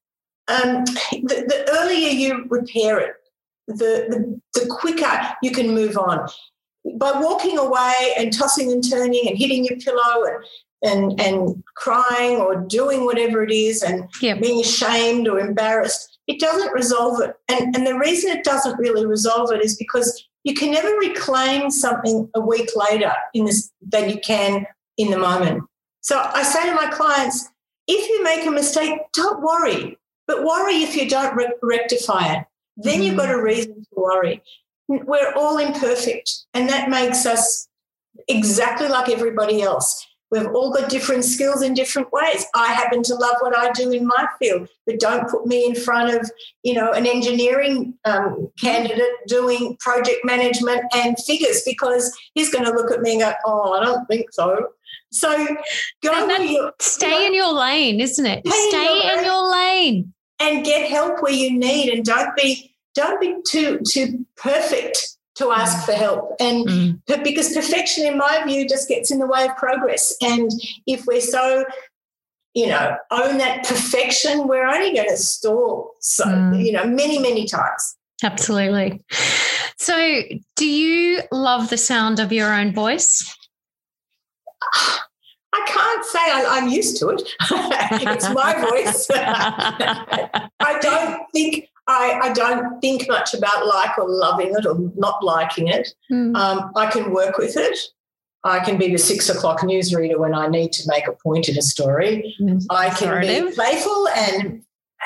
[0.49, 3.15] um, the, the, earlier you repair it,
[3.67, 6.29] the, the the quicker you can move on.
[6.97, 10.45] By walking away and tossing and turning and hitting your pillow and
[10.85, 14.41] and and crying or doing whatever it is and yep.
[14.41, 17.35] being ashamed or embarrassed, it doesn't resolve it.
[17.49, 21.71] And and the reason it doesn't really resolve it is because you can never reclaim
[21.71, 25.65] something a week later in this than you can in the moment.
[26.03, 27.49] So I say to my clients,
[27.87, 32.45] if you make a mistake, don't worry, but worry if you don't re- rectify it.
[32.77, 33.03] Then mm-hmm.
[33.03, 34.43] you've got a reason to worry.
[34.89, 37.69] We're all imperfect, and that makes us
[38.29, 40.07] exactly like everybody else.
[40.31, 42.45] We've all got different skills in different ways.
[42.55, 45.75] I happen to love what I do in my field, but don't put me in
[45.75, 46.31] front of,
[46.63, 52.73] you know, an engineering um, candidate doing project management and figures because he's going to
[52.73, 54.69] look at me and go, "Oh, I don't think so."
[55.13, 55.47] So
[56.03, 58.47] go your, stay you know, in your lane, isn't it?
[58.47, 62.75] Stay in your, in your lane and get help where you need, and don't be
[62.95, 65.87] don't be too too perfect to ask mm.
[65.87, 66.37] for help.
[66.41, 67.25] And mm.
[67.25, 70.15] because perfection, in my view, just gets in the way of progress.
[70.23, 70.51] And
[70.87, 71.65] if we're so,
[72.55, 76.65] you know, own that perfection, we're only going to stall so, mm.
[76.65, 77.97] you know, many, many times.
[78.23, 79.05] Absolutely.
[79.79, 80.23] So,
[80.57, 83.37] do you love the sound of your own voice?
[85.53, 87.23] I can't say I, am used to it.
[88.09, 89.09] it's my voice.
[90.61, 95.23] I don't think I, I, don't think much about like or loving it or not
[95.23, 95.95] liking it.
[96.11, 96.35] Mm.
[96.35, 97.79] Um, I can work with it.
[98.45, 101.59] I can be the six o'clock newsreader when I need to make a point in
[101.59, 102.35] a story.
[102.41, 102.65] Mm.
[102.71, 104.63] I can be playful and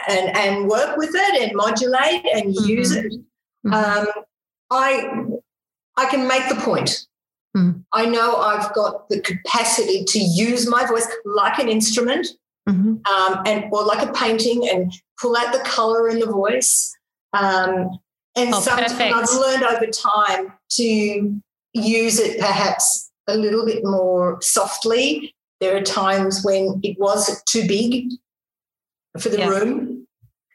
[0.08, 2.68] and and work with it and modulate and mm-hmm.
[2.68, 3.12] use it.
[3.66, 3.74] Mm-hmm.
[3.74, 4.06] Um,
[4.70, 5.24] I
[5.96, 7.06] I can make the point.
[7.56, 7.84] Mm.
[7.92, 12.26] I know I've got the capacity to use my voice like an instrument.
[13.06, 16.94] Um, and or like a painting and pull out the color in the voice.
[17.32, 17.98] Um,
[18.36, 19.14] and oh, sometimes perfect.
[19.14, 21.40] I've learned over time to
[21.74, 25.34] use it perhaps a little bit more softly.
[25.60, 28.10] There are times when it was too big
[29.18, 29.48] for the yeah.
[29.48, 30.06] room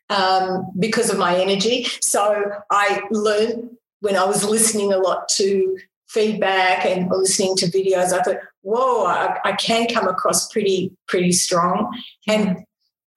[0.10, 1.86] um, because of my energy.
[2.02, 5.78] So I learned when I was listening a lot to
[6.14, 11.32] feedback and listening to videos, I thought, whoa, I, I can come across pretty, pretty
[11.32, 11.92] strong.
[12.28, 12.64] And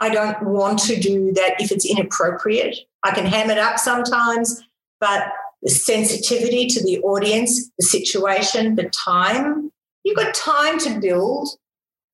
[0.01, 2.77] I don't want to do that if it's inappropriate.
[3.05, 4.63] I can ham it up sometimes,
[5.01, 5.29] but
[5.63, 9.71] the sensitivity to the audience, the situation, the time,
[10.05, 11.49] you've got time to build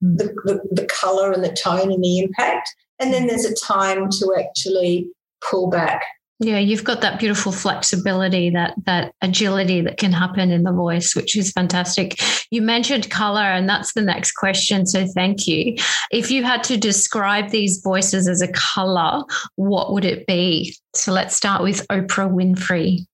[0.00, 0.16] hmm.
[0.16, 2.74] the, the, the color and the tone and the impact.
[2.98, 5.10] And then there's a time to actually
[5.48, 6.02] pull back
[6.42, 11.14] yeah, you've got that beautiful flexibility, that that agility that can happen in the voice,
[11.14, 12.18] which is fantastic.
[12.50, 14.84] You mentioned color, and that's the next question.
[14.86, 15.76] So thank you.
[16.10, 19.22] If you had to describe these voices as a color,
[19.54, 20.74] what would it be?
[20.96, 23.06] So let's start with Oprah Winfrey.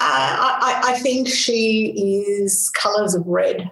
[0.00, 3.70] Uh, I, I, think she is colors of red.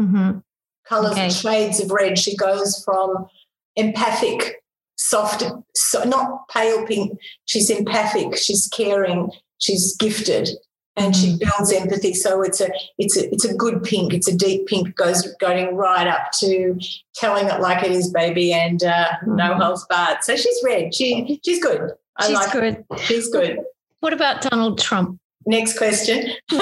[0.00, 0.38] Mm-hmm.
[0.86, 1.28] Colors, okay.
[1.28, 2.18] shades of red.
[2.18, 3.26] She goes from
[3.74, 4.63] empathic
[4.96, 7.18] soft, so not pale pink.
[7.46, 8.36] She's empathic.
[8.36, 9.30] She's caring.
[9.58, 10.48] She's gifted,
[10.96, 11.40] and she mm.
[11.40, 12.14] builds empathy.
[12.14, 14.12] So it's a it's a it's a good pink.
[14.12, 14.94] It's a deep pink.
[14.96, 16.78] Goes going right up to
[17.14, 19.62] telling it like it is, baby, and uh, no mm.
[19.62, 20.22] holds barred.
[20.22, 20.94] So she's red.
[20.94, 21.92] She she's good.
[22.16, 22.84] I she's like good.
[22.90, 22.98] Her.
[22.98, 23.60] She's good.
[24.00, 25.18] What about Donald Trump?
[25.46, 26.30] next question.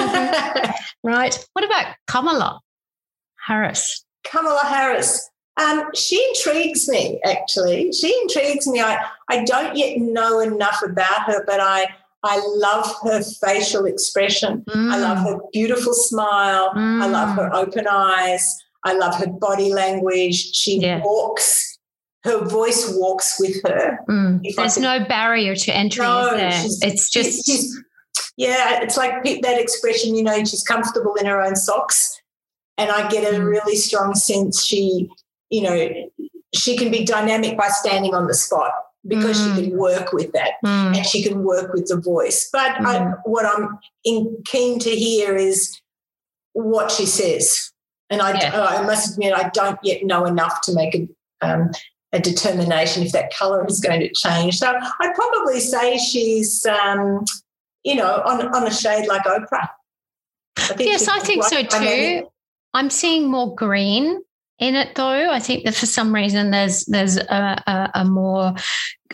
[1.03, 1.47] right.
[1.53, 2.59] What about Kamala
[3.45, 4.05] Harris?
[4.25, 5.29] Kamala Harris.
[5.61, 7.91] Um, she intrigues me, actually.
[7.91, 8.81] She intrigues me.
[8.81, 11.87] I, I don't yet know enough about her, but I,
[12.23, 14.63] I love her facial expression.
[14.69, 14.91] Mm.
[14.91, 16.71] I love her beautiful smile.
[16.73, 17.03] Mm.
[17.03, 18.57] I love her open eyes.
[18.83, 20.55] I love her body language.
[20.55, 21.01] She yeah.
[21.03, 21.77] walks,
[22.23, 23.99] her voice walks with her.
[24.09, 24.41] Mm.
[24.55, 26.31] There's no barrier to entry, no?
[26.33, 27.45] It's just.
[27.45, 27.79] She's,
[28.37, 32.19] yeah, it's like that expression, you know, she's comfortable in her own socks.
[32.77, 33.45] And I get a mm.
[33.45, 35.11] really strong sense she,
[35.53, 36.09] you know,
[36.55, 38.71] she can be dynamic by standing on the spot
[39.05, 39.55] because mm.
[39.55, 40.97] she can work with that mm.
[40.97, 42.49] and she can work with the voice.
[42.51, 42.85] But mm.
[42.85, 45.79] I, what I'm in, keen to hear is
[46.53, 47.71] what she says.
[48.09, 48.65] And I, yeah.
[48.65, 51.07] I must admit, I don't yet know enough to make a,
[51.45, 51.69] um,
[52.13, 54.57] a determination if that colour is going to change.
[54.57, 57.25] So I'd probably say she's, um,
[57.83, 59.69] you know, on, on a shade like Oprah.
[60.57, 62.27] I yes, I think so too.
[62.73, 64.23] I'm seeing more green
[64.63, 65.29] in it though.
[65.29, 68.53] I think that for some reason there's there's a, a, a more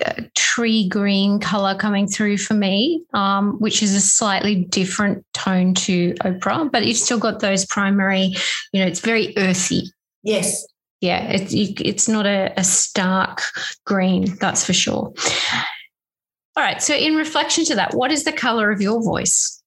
[0.05, 5.73] uh, tree green color coming through for me, um, which is a slightly different tone
[5.73, 8.33] to Oprah, but you've still got those primary.
[8.71, 9.91] You know, it's very earthy.
[10.23, 10.65] Yes.
[11.01, 13.41] Yeah, it's it's not a, a stark
[13.85, 15.13] green, that's for sure.
[16.55, 16.81] All right.
[16.81, 19.58] So, in reflection to that, what is the color of your voice?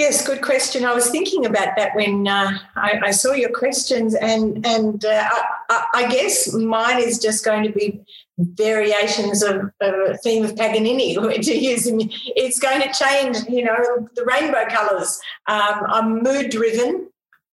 [0.00, 0.86] Yes, good question.
[0.86, 5.28] I was thinking about that when uh, I, I, saw your questions, and and uh,
[5.68, 8.00] I, I, guess mine is just going to be
[8.38, 11.16] variations of, of a theme of Paganini.
[11.42, 11.86] To use,
[12.34, 13.46] it's going to change.
[13.46, 15.20] You know, the rainbow colours.
[15.46, 17.10] Um, I'm mood driven.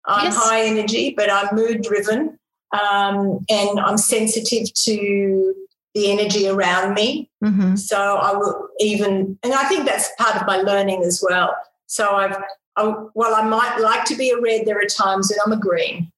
[0.06, 0.36] I'm yes.
[0.38, 2.38] high energy, but I'm mood driven,
[2.80, 5.56] um, and I'm sensitive to
[5.96, 7.28] the energy around me.
[7.44, 7.78] Mm-hmm.
[7.78, 11.56] So I will even, and I think that's part of my learning as well
[11.96, 12.36] so I've,
[12.76, 15.58] I, while I might like to be a red, there are times that I'm a
[15.58, 16.12] green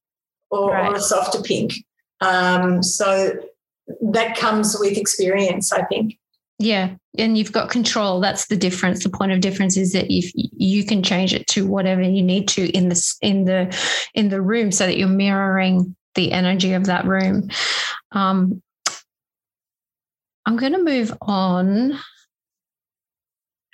[0.50, 0.90] or, right.
[0.90, 1.74] or a softer pink.
[2.20, 3.34] Um, so
[4.12, 6.18] that comes with experience, I think.
[6.58, 8.20] Yeah, and you've got control.
[8.20, 9.04] That's the difference.
[9.04, 12.48] The point of difference is that if you can change it to whatever you need
[12.50, 13.78] to in the in the
[14.16, 17.50] in the room, so that you're mirroring the energy of that room.
[18.12, 18.64] Um,
[20.48, 22.00] I'm going to move on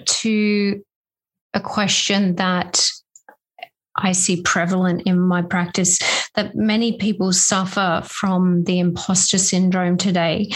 [0.06, 0.84] to
[1.54, 2.90] a question that
[3.96, 6.00] I see prevalent in my practice
[6.36, 10.52] that many people suffer from the imposter syndrome today.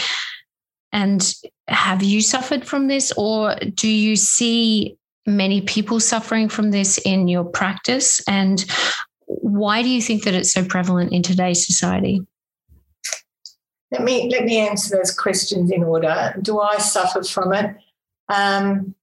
[0.92, 1.34] And
[1.68, 7.28] have you suffered from this, or do you see many people suffering from this in
[7.28, 8.20] your practice?
[8.26, 8.64] And
[9.26, 12.22] why do you think that it's so prevalent in today's society?
[13.90, 16.34] Let me let me answer those questions in order.
[16.42, 17.76] Do I suffer from it?
[18.28, 18.94] Um,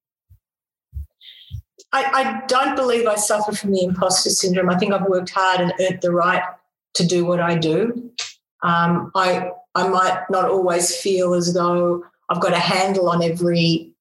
[1.95, 4.69] I, I don't believe I suffer from the imposter syndrome.
[4.69, 6.43] I think I've worked hard and earned the right
[6.95, 8.12] to do what I do.
[8.63, 13.93] Um, I I might not always feel as though I've got a handle on every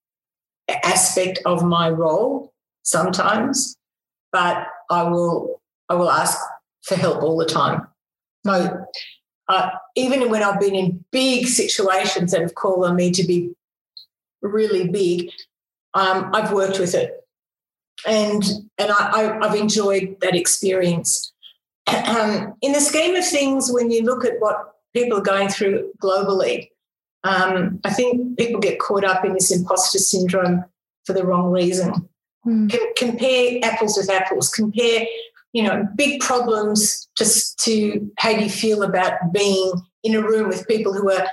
[0.83, 2.53] aspect of my role
[2.83, 3.77] sometimes,
[4.33, 6.37] but I will I will ask
[6.83, 7.87] for help all the time.
[8.45, 8.87] So
[9.49, 13.55] uh, even when I've been in big situations that have called on me to be
[14.43, 15.31] really big,
[15.95, 17.24] um, I've worked with it
[18.07, 18.43] and
[18.79, 21.33] and I, have enjoyed that experience.
[22.07, 25.93] Um, in the scheme of things, when you look at what people are going through
[26.03, 26.71] globally,
[27.25, 30.65] um, I think people get caught up in this imposter syndrome
[31.05, 32.09] for the wrong reason.
[32.47, 32.71] Mm.
[32.71, 34.51] Com- compare apples with apples.
[34.51, 35.07] Compare,
[35.53, 40.69] you know, big problems just to how you feel about being in a room with
[40.69, 41.27] people who are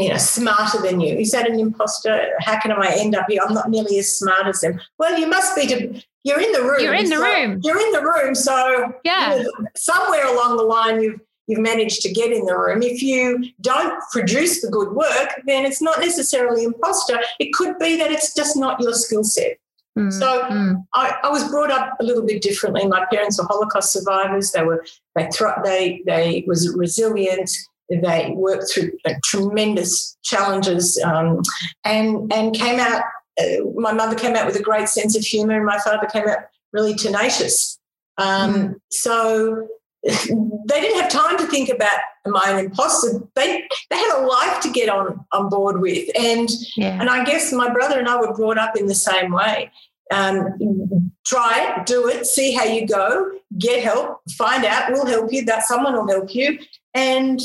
[0.00, 1.16] you know, smarter than you.
[1.16, 2.30] Is that an imposter?
[2.40, 3.40] How can I end up here?
[3.46, 4.80] I'm not nearly as smart as them.
[4.98, 6.80] Well, you must be to you're in the room.
[6.80, 7.60] You're in the so room.
[7.62, 8.34] You're in the room.
[8.34, 9.36] So yeah.
[9.36, 12.82] You know, somewhere along the line you've you've managed to get in the room.
[12.82, 17.20] If you don't produce the good work, then it's not necessarily imposter.
[17.38, 19.58] It could be that it's just not your skill set.
[19.98, 20.12] Mm.
[20.12, 20.84] So mm.
[20.94, 22.86] I, I, was brought up a little bit differently.
[22.86, 24.52] My parents were Holocaust survivors.
[24.52, 24.84] They were
[25.16, 25.28] they
[25.64, 27.50] they they was resilient.
[27.90, 28.92] They worked through
[29.24, 31.42] tremendous challenges um,
[31.84, 33.02] and and came out.
[33.40, 36.28] Uh, my mother came out with a great sense of humour, and my father came
[36.28, 36.38] out
[36.72, 37.78] really tenacious.
[38.18, 38.74] Um, mm.
[38.90, 39.66] So
[40.02, 43.20] they didn't have time to think about my own imposter.
[43.34, 46.98] They they had a life to get on on board with, and yeah.
[47.00, 49.70] and I guess my brother and I were brought up in the same way.
[50.12, 54.90] Um, try it, do it, see how you go, get help, find out.
[54.90, 55.44] We'll help you.
[55.44, 56.58] That someone will help you,
[56.92, 57.40] and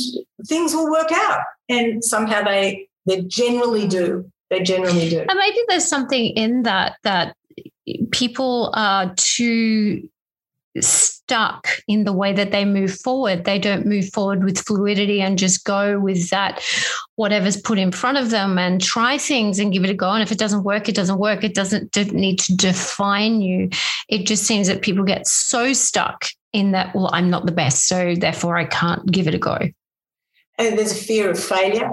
[0.48, 1.42] things will work out.
[1.70, 4.32] And somehow they they generally do.
[4.50, 5.20] They generally do.
[5.20, 7.36] And maybe there's something in that that
[8.12, 10.10] people are too
[11.26, 13.46] stuck in the way that they move forward.
[13.46, 16.64] They don't move forward with fluidity and just go with that,
[17.16, 20.12] whatever's put in front of them and try things and give it a go.
[20.12, 21.44] And if it doesn't work, it doesn't work.
[21.44, 23.70] It doesn't need to define you.
[24.08, 27.88] It just seems that people get so stuck in that, well, I'm not the best.
[27.88, 29.58] So therefore I can't give it a go.
[30.60, 31.92] And there's a fear of failure.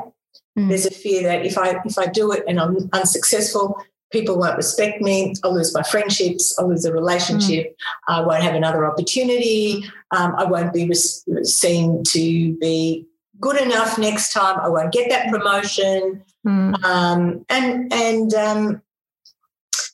[0.59, 0.69] Mm.
[0.69, 4.57] There's a fear that if I if I do it and I'm unsuccessful, people won't
[4.57, 5.35] respect me.
[5.43, 6.57] I'll lose my friendships.
[6.59, 7.67] I'll lose a relationship.
[7.67, 7.75] Mm.
[8.09, 9.85] I won't have another opportunity.
[10.11, 13.07] Um, I won't be seen to be
[13.41, 14.61] good enough next time.
[14.61, 16.23] I won't get that promotion.
[16.47, 16.85] Mm.
[16.85, 18.83] Um, and and um,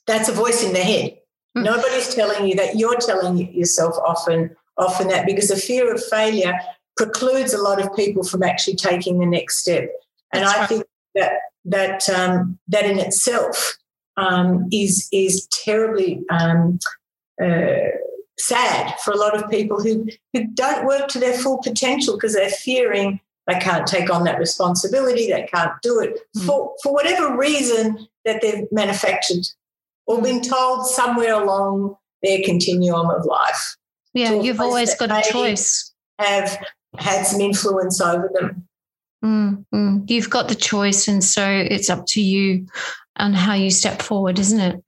[0.05, 1.17] that's a voice in the head.
[1.57, 1.63] Mm.
[1.63, 2.75] Nobody's telling you that.
[2.75, 6.53] You're telling yourself often often that because the fear of failure
[6.95, 9.89] precludes a lot of people from actually taking the next step.
[10.33, 10.69] And that's I right.
[10.69, 11.31] think that
[11.65, 13.77] that um, that in itself
[14.19, 16.79] um, is is terribly um,
[17.41, 17.89] uh,
[18.37, 22.33] sad for a lot of people who who don't work to their full potential because
[22.33, 26.45] they're fearing they can't take on that responsibility, they can't do it mm.
[26.45, 29.45] for for whatever reason that they've manufactured
[30.05, 33.75] or been told somewhere along their continuum of life.
[34.13, 35.93] Yeah, you've always got a choice.
[36.19, 36.59] Have
[36.97, 38.67] had some influence over them.
[39.23, 40.09] Mm, mm.
[40.09, 42.67] You've got the choice, and so it's up to you
[43.17, 44.83] on how you step forward, isn't it?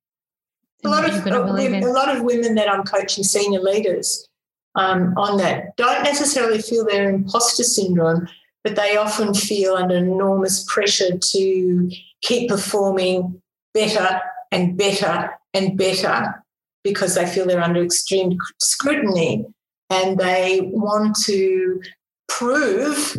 [0.84, 4.27] A lot of uh, a lot of women that I'm coaching, senior leaders,
[4.75, 8.27] um, on that don't necessarily feel their imposter syndrome,
[8.63, 13.41] but they often feel under enormous pressure to keep performing
[13.73, 14.21] better
[14.51, 16.43] and better and better
[16.84, 19.45] because they feel they're under extreme scrutiny
[19.89, 21.82] and they want to
[22.27, 23.15] prove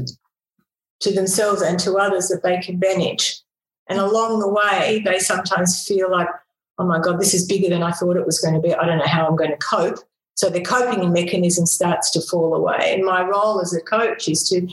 [1.03, 3.41] to themselves and to others that they can manage.
[3.89, 6.29] And along the way, they sometimes feel like,
[6.79, 8.75] oh my God, this is bigger than I thought it was going to be.
[8.75, 9.99] I don't know how I'm going to cope.
[10.35, 12.95] So the coping mechanism starts to fall away.
[12.95, 14.67] And my role as a coach is to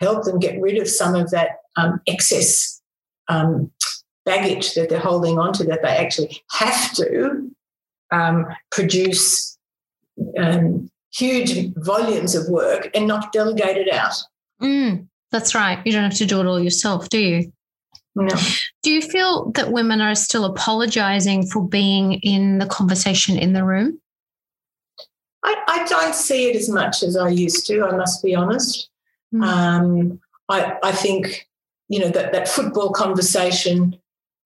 [0.00, 2.82] help them get rid of some of that um, excess
[3.28, 3.70] um,
[4.24, 7.50] baggage that they're holding onto that they actually have to
[8.10, 9.56] um, produce
[10.38, 14.14] um, huge volumes of work and not delegate it out.
[14.60, 15.84] Mm, that's right.
[15.84, 17.52] You don't have to do it all yourself, do you?
[18.14, 18.34] No.
[18.82, 23.64] Do you feel that women are still apologizing for being in the conversation in the
[23.64, 24.00] room?
[25.42, 28.88] I, I don't see it as much as I used to, I must be honest.
[29.34, 29.44] Mm.
[29.44, 31.46] Um, I, I think,
[31.88, 33.98] you know, that, that football conversation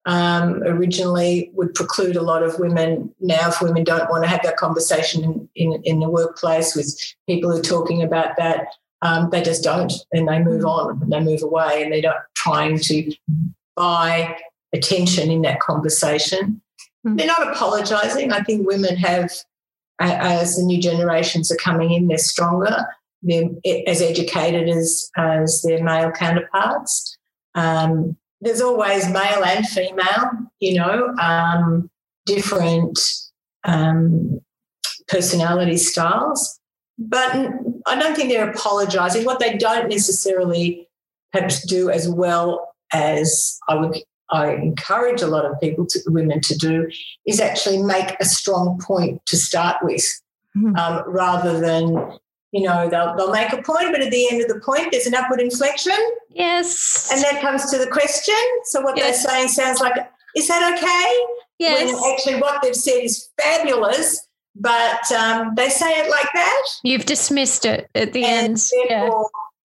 [0.06, 3.14] um, originally would preclude a lot of women.
[3.20, 6.98] Now, if women don't want to have that conversation in, in, in the workplace with
[7.28, 8.66] people who are talking about that,
[9.02, 12.22] um, they just don't and they move on and they move away and they're not
[12.34, 13.12] trying to
[13.76, 14.36] buy
[14.74, 16.60] attention in that conversation.
[17.06, 17.16] Mm-hmm.
[17.16, 18.32] They're not apologizing.
[18.32, 19.32] I think women have,
[20.00, 22.86] as the new generations are coming in, they're stronger.
[23.22, 23.48] They're
[23.86, 27.16] as educated as, as their male counterparts.
[27.54, 30.30] Um, there's always male and female,
[30.60, 31.90] you know, um,
[32.26, 32.98] different
[33.64, 34.40] um,
[35.08, 36.59] personality styles.
[37.00, 37.34] But
[37.86, 39.24] I don't think they're apologizing.
[39.24, 40.86] What they don't necessarily
[41.32, 43.96] perhaps do as well as I would
[44.32, 46.88] I encourage a lot of people to women to do
[47.26, 50.04] is actually make a strong point to start with,
[50.56, 50.76] mm-hmm.
[50.76, 52.18] um, rather than
[52.52, 55.06] you know, they'll, they'll make a point, but at the end of the point, there's
[55.06, 55.96] an upward inflection.
[56.30, 57.08] Yes.
[57.12, 58.34] And that comes to the question.
[58.64, 59.22] So what yes.
[59.22, 59.94] they're saying sounds like,
[60.36, 61.36] is that okay?
[61.58, 61.92] Yes.
[61.92, 66.62] When actually what they've said is fabulous, but um, they say it like that.
[66.82, 68.68] You've dismissed it at the and end.
[68.88, 69.10] Yeah.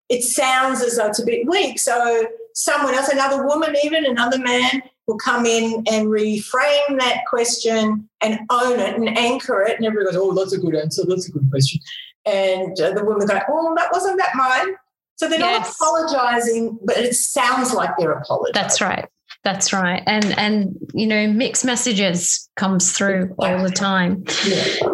[0.10, 1.80] It sounds as though it's a bit weak.
[1.80, 8.08] So someone else, another woman, even another man, will come in and reframe that question
[8.22, 9.78] and own it and anchor it.
[9.78, 11.04] And everybody goes, oh, that's a good answer.
[11.08, 11.80] That's a good question.
[12.26, 14.76] And uh, the woman go, oh, that wasn't that mine.
[15.18, 15.80] So they're yes.
[15.80, 18.54] not apologizing, but it sounds like they're apologizing.
[18.54, 19.08] That's right.
[19.46, 20.02] That's right.
[20.08, 24.26] And and you know, mixed messages comes through all the time.
[24.44, 24.90] Yeah.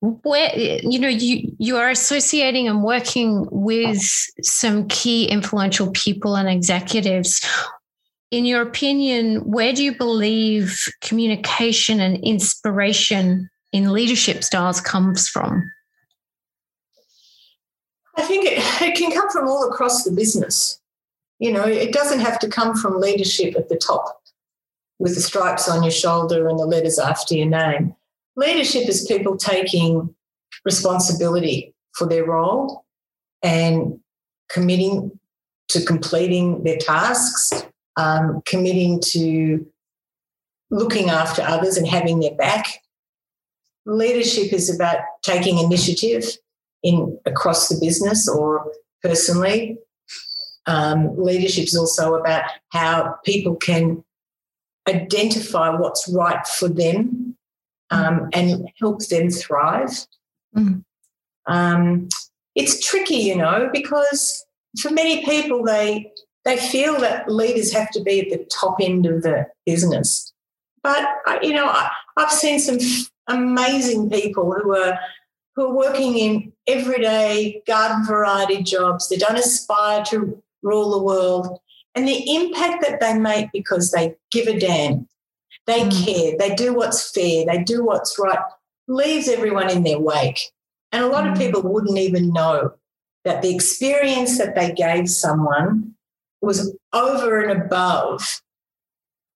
[0.00, 4.00] Where you know you you are associating and working with
[4.40, 7.44] some key influential people and executives.
[8.30, 15.68] In your opinion, where do you believe communication and inspiration in leadership styles comes from?
[18.16, 20.79] I think it, it can come from all across the business.
[21.40, 24.22] You know, it doesn't have to come from leadership at the top
[25.00, 27.96] with the stripes on your shoulder and the letters after your name.
[28.36, 30.14] Leadership is people taking
[30.64, 32.84] responsibility for their role
[33.42, 33.98] and
[34.48, 35.18] committing
[35.70, 37.52] to completing their tasks
[37.96, 39.66] um, committing to
[40.70, 42.66] looking after others and having their back.
[43.86, 46.24] Leadership is about taking initiative
[46.82, 48.70] in across the business or
[49.02, 49.78] personally.
[50.66, 54.04] Um, leadership is also about how people can
[54.88, 57.36] identify what's right for them
[57.90, 60.06] um, and help them thrive.
[60.56, 60.84] Mm.
[61.46, 62.08] Um,
[62.54, 64.44] it's tricky, you know, because
[64.80, 66.12] for many people, they
[66.44, 70.32] they feel that leaders have to be at the top end of the business.
[70.82, 71.06] But
[71.42, 72.78] you know, I, I've seen some
[73.26, 74.98] amazing people who are
[75.54, 79.08] who are working in everyday garden variety jobs.
[79.08, 81.58] They don't aspire to rule the world,
[81.94, 85.08] and the impact that they make because they give a damn,
[85.66, 86.04] they mm.
[86.04, 88.38] care, they do what's fair, they do what's right,
[88.88, 90.40] leaves everyone in their wake.
[90.92, 91.32] And a lot mm.
[91.32, 92.72] of people wouldn't even know
[93.24, 95.94] that the experience that they gave someone
[96.40, 98.40] was over and above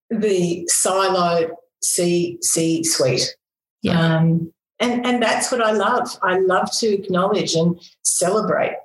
[0.09, 1.51] the siloed
[1.83, 3.37] C C suite.
[3.83, 4.17] Yeah.
[4.17, 6.19] Um, and, and that's what I love.
[6.23, 8.77] I love to acknowledge and celebrate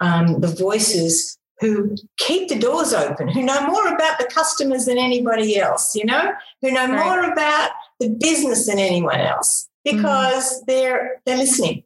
[0.00, 4.98] um, the voices who keep the doors open, who know more about the customers than
[4.98, 6.32] anybody else, you know,
[6.62, 7.04] who know right.
[7.04, 10.66] more about the business than anyone else because mm.
[10.66, 11.82] they're they're listening.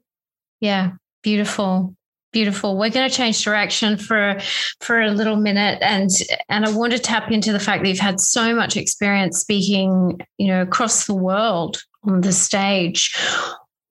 [0.60, 0.92] Yeah,
[1.22, 1.94] beautiful
[2.32, 4.38] beautiful we're going to change direction for
[4.80, 6.08] for a little minute and
[6.48, 10.18] and i want to tap into the fact that you've had so much experience speaking
[10.38, 13.14] you know across the world on the stage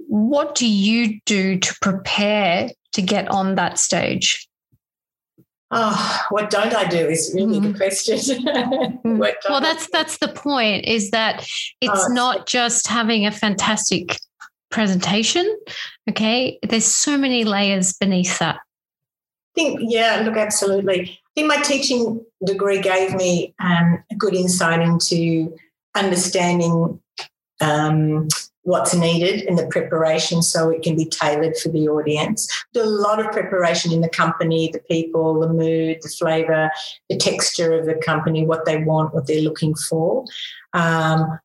[0.07, 4.49] what do you do to prepare to get on that stage
[5.74, 7.72] Oh, what don't I do is really mm.
[7.72, 8.19] the question.
[9.49, 10.86] well, that's that's the point.
[10.86, 11.47] Is that
[11.80, 14.17] it's oh, not just having a fantastic
[14.72, 15.45] presentation.
[16.09, 16.57] Okay.
[16.63, 18.55] There's so many layers beneath that.
[18.55, 21.01] I think, yeah, look, absolutely.
[21.01, 25.55] I think my teaching degree gave me um, a good insight into
[25.93, 26.99] understanding
[27.59, 28.30] um,
[28.64, 32.47] what's needed in the preparation so it can be tailored for the audience.
[32.76, 36.70] A lot of preparation in the company, the people, the mood, the flavor,
[37.09, 40.26] the texture of the company, what they want, what they're looking for.
[40.74, 41.39] Um,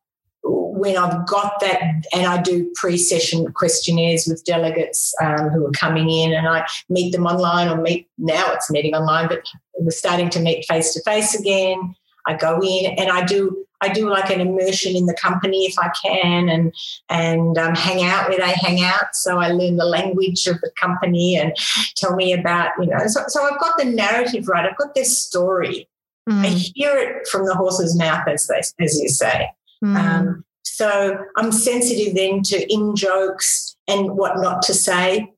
[0.48, 1.80] when I've got that,
[2.12, 6.66] and I do pre session questionnaires with delegates um, who are coming in, and I
[6.88, 9.40] meet them online or meet now it's meeting online, but
[9.78, 11.94] we're starting to meet face to face again.
[12.26, 15.78] I go in and I do I do like an immersion in the company if
[15.78, 16.74] I can, and
[17.08, 19.14] and um, hang out where they hang out.
[19.14, 21.54] So I learn the language of the company and
[21.96, 23.06] tell me about you know.
[23.06, 24.68] So, so I've got the narrative right.
[24.68, 25.88] I've got their story.
[26.28, 26.44] Mm.
[26.44, 29.50] I hear it from the horse's mouth, as they as you say.
[29.84, 29.96] Mm.
[29.96, 35.32] Um, so I'm sensitive then to in jokes and what not to say.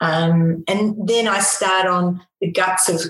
[0.00, 3.00] Um, and then I start on the guts of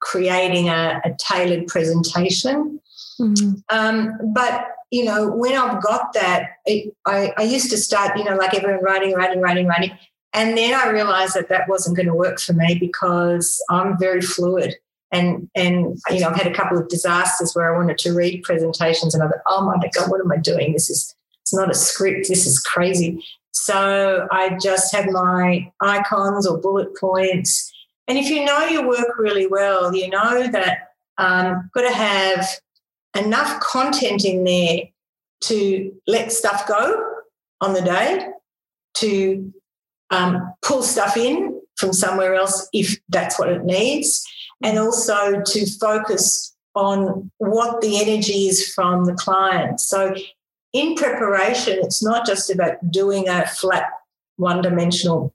[0.00, 2.80] creating a, a tailored presentation.
[3.22, 3.76] Mm-hmm.
[3.76, 8.24] Um, but you know, when I've got that, it, I, I used to start, you
[8.24, 9.92] know, like everyone writing, writing, writing, writing.
[10.34, 14.20] And then I realized that that wasn't going to work for me because I'm very
[14.20, 14.74] fluid.
[15.10, 18.42] And and you know, I've had a couple of disasters where I wanted to read
[18.42, 20.72] presentations and I thought, oh my God, what am I doing?
[20.72, 22.28] This is it's not a script.
[22.28, 23.22] This is crazy.
[23.52, 27.70] So I just had my icons or bullet points.
[28.08, 32.46] And if you know your work really well, you know that um, got to have
[33.16, 34.84] enough content in there
[35.42, 37.04] to let stuff go
[37.60, 38.26] on the day,
[38.94, 39.52] to
[40.10, 44.24] um, pull stuff in from somewhere else if that's what it needs,
[44.62, 49.80] and also to focus on what the energy is from the client.
[49.80, 50.14] So,
[50.72, 53.90] in preparation, it's not just about doing a flat,
[54.36, 55.34] one dimensional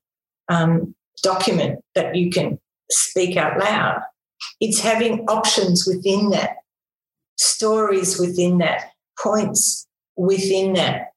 [0.50, 2.60] um, document that you can
[2.90, 4.02] speak out loud.
[4.60, 6.58] It's having options within that,
[7.38, 11.14] stories within that, points within that,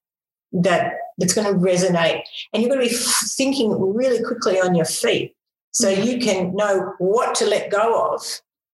[0.53, 2.23] that that's going to resonate.
[2.53, 3.03] And you're going to be
[3.37, 5.35] thinking really quickly on your feet.
[5.73, 8.23] So you can know what to let go of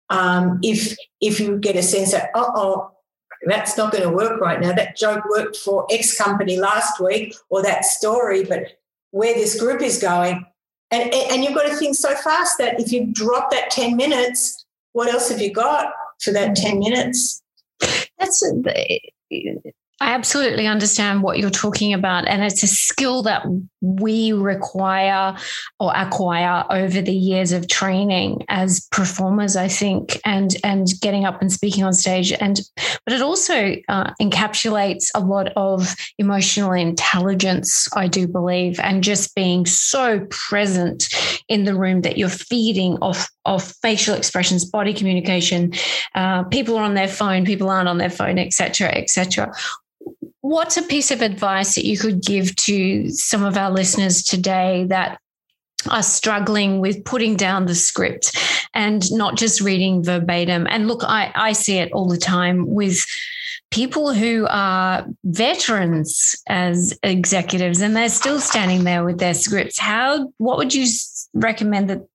[0.09, 2.91] um, if if you get a sense that oh
[3.47, 4.71] that's not going to work right now.
[4.71, 8.67] That joke worked for x company last week or that story but
[9.11, 10.45] where this group is going.
[10.91, 14.65] And and you've got to think so fast that if you drop that 10 minutes
[14.93, 15.91] what else have you got
[16.25, 17.41] for that 10 minutes
[18.17, 18.43] that's
[20.01, 22.27] I absolutely understand what you're talking about.
[22.27, 23.45] And it's a skill that
[23.79, 25.37] we require
[25.79, 31.41] or acquire over the years of training as performers, I think, and, and getting up
[31.41, 32.33] and speaking on stage.
[32.33, 32.59] And
[33.05, 39.33] but it also uh, encapsulates a lot of emotional intelligence, I do believe, and just
[39.33, 41.07] being so present
[41.47, 45.73] in the room that you're feeding off of facial expressions, body communication.
[46.15, 49.53] Uh, people are on their phone, people aren't on their phone, etc., etc.
[50.41, 54.85] What's a piece of advice that you could give to some of our listeners today
[54.89, 55.19] that
[55.89, 58.37] are struggling with putting down the script
[58.73, 60.67] and not just reading verbatim.
[60.69, 63.05] And look, I, I see it all the time with
[63.71, 69.79] people who are veterans as executives and they're still standing there with their scripts.
[69.79, 70.85] How, what would you
[71.35, 72.07] recommend that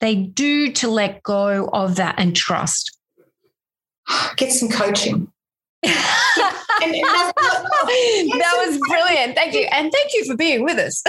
[0.00, 2.96] they do to let go of that and trust?
[4.36, 5.32] Get some coaching.
[5.82, 7.32] that
[8.66, 9.36] was brilliant.
[9.36, 9.66] Thank you.
[9.72, 11.02] And thank you for being with us.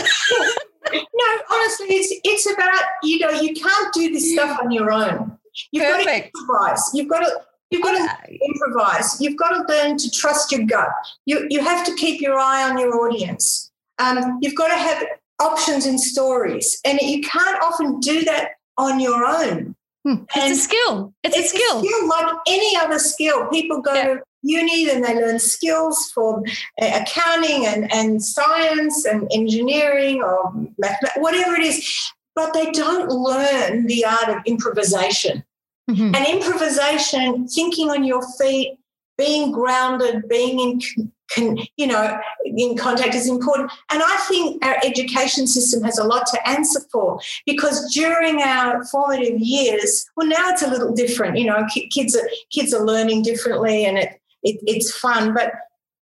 [0.94, 5.38] no, honestly, it's it's about you know you can't do this stuff on your own.
[5.72, 6.06] You've Perfect.
[6.06, 6.90] got to improvise.
[6.94, 7.42] You've got to
[7.72, 9.22] you've got to improvise.
[9.22, 10.90] You've got to learn to trust your gut.
[11.26, 13.72] You you have to keep your eye on your audience.
[13.98, 15.04] Um, you've got to have
[15.40, 19.76] options and stories, and you can't often do that on your own.
[20.06, 20.24] Hmm.
[20.36, 21.14] It's a skill.
[21.24, 21.80] It's, it's a, skill.
[21.82, 22.08] a, skill.
[22.08, 23.48] like any other skill.
[23.48, 24.04] People go yeah.
[24.06, 26.42] to uni and they learn skills for
[26.82, 33.10] uh, accounting and, and science and engineering or math, whatever it is, but they don't
[33.10, 35.44] learn the art of improvisation.
[35.90, 36.16] Mm-hmm.
[36.16, 38.78] And improvisation, thinking on your feet,
[39.18, 43.72] being grounded, being in can, you know, in contact is important.
[43.92, 48.84] And I think our education system has a lot to answer for because during our
[48.86, 51.38] formative years, well, now it's a little different.
[51.38, 55.34] You know, kids are kids are learning differently, and it, it it's fun.
[55.34, 55.54] But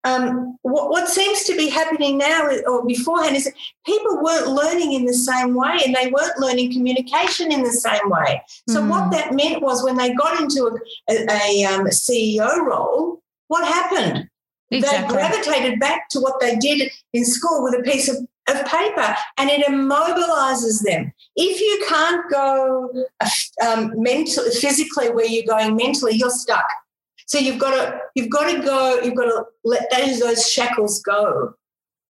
[0.06, 3.50] um, what, what, seems to be happening now or beforehand is
[3.86, 8.10] people weren't learning in the same way and they weren't learning communication in the same
[8.10, 8.42] way.
[8.68, 8.90] So, mm.
[8.90, 10.78] what that meant was when they got into
[11.10, 14.30] a, a, a um, CEO role, what happened?
[14.74, 15.16] Exactly.
[15.16, 18.18] They gravitated back to what they did in school with a piece of,
[18.50, 21.14] of paper and it immobilizes them.
[21.36, 23.06] If you can't go
[23.66, 26.66] um, mentally, physically where you're going mentally, you're stuck.
[27.26, 29.00] So you've got to you've got to go.
[29.02, 31.56] You've got to let those those shackles go,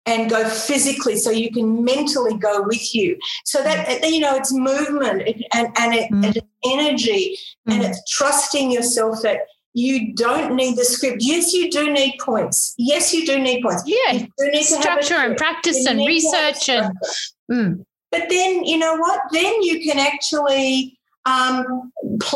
[0.05, 3.18] and go physically, so you can mentally go with you.
[3.45, 4.12] So that mm.
[4.12, 6.26] you know it's movement and and, it, mm.
[6.26, 7.38] it's energy,
[7.68, 7.74] mm.
[7.74, 9.41] and it's trusting yourself that
[9.74, 11.18] you don't need the script.
[11.20, 12.74] Yes, you do need points.
[12.78, 13.84] Yes, you do need points.
[13.86, 16.96] Yeah, you do need structure and practice and research and.
[17.52, 17.86] Mm.
[18.12, 19.22] But then you know what?
[19.32, 21.92] Then you can actually um,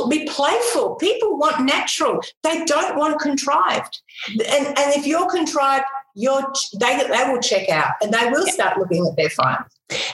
[0.09, 0.95] be playful.
[0.95, 2.21] People want natural.
[2.43, 4.01] They don't want contrived.
[4.29, 8.77] And and if you're contrived, you're they they will check out and they will start
[8.77, 9.65] looking at their phone.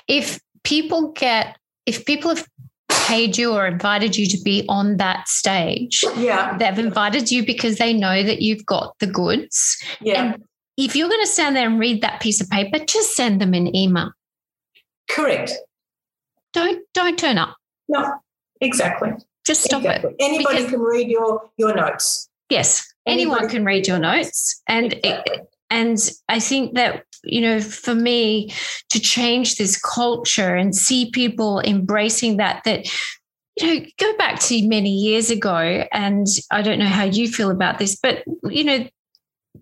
[0.08, 2.48] If people get if people have
[2.90, 6.04] paid you or invited you to be on that stage.
[6.18, 6.58] Yeah.
[6.58, 9.78] They've invited you because they know that you've got the goods.
[10.02, 10.24] Yeah.
[10.24, 10.44] And
[10.78, 13.54] if you're going to stand there and read that piece of paper, just send them
[13.54, 14.12] an email.
[15.10, 15.54] Correct.
[16.54, 17.56] Don't don't turn up.
[17.88, 18.14] No,
[18.62, 19.12] exactly.
[19.46, 20.12] Just stop exactly.
[20.12, 20.16] it.
[20.20, 22.30] Anybody because, can read your your notes.
[22.50, 23.22] Yes, Anybody.
[23.22, 25.38] anyone can read your notes, and exactly.
[25.38, 25.98] it, and
[26.28, 28.52] I think that, you know, for me
[28.90, 32.88] to change this culture and see people embracing that, that,
[33.58, 37.52] you know, go back to many years ago, and I don't know how you feel
[37.52, 38.88] about this, but, you know,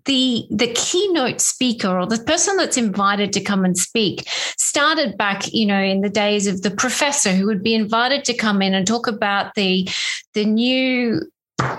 [0.04, 5.52] the the keynote speaker or the person that's invited to come and speak started back
[5.52, 8.74] you know in the days of the professor who would be invited to come in
[8.74, 9.88] and talk about the
[10.34, 11.20] the new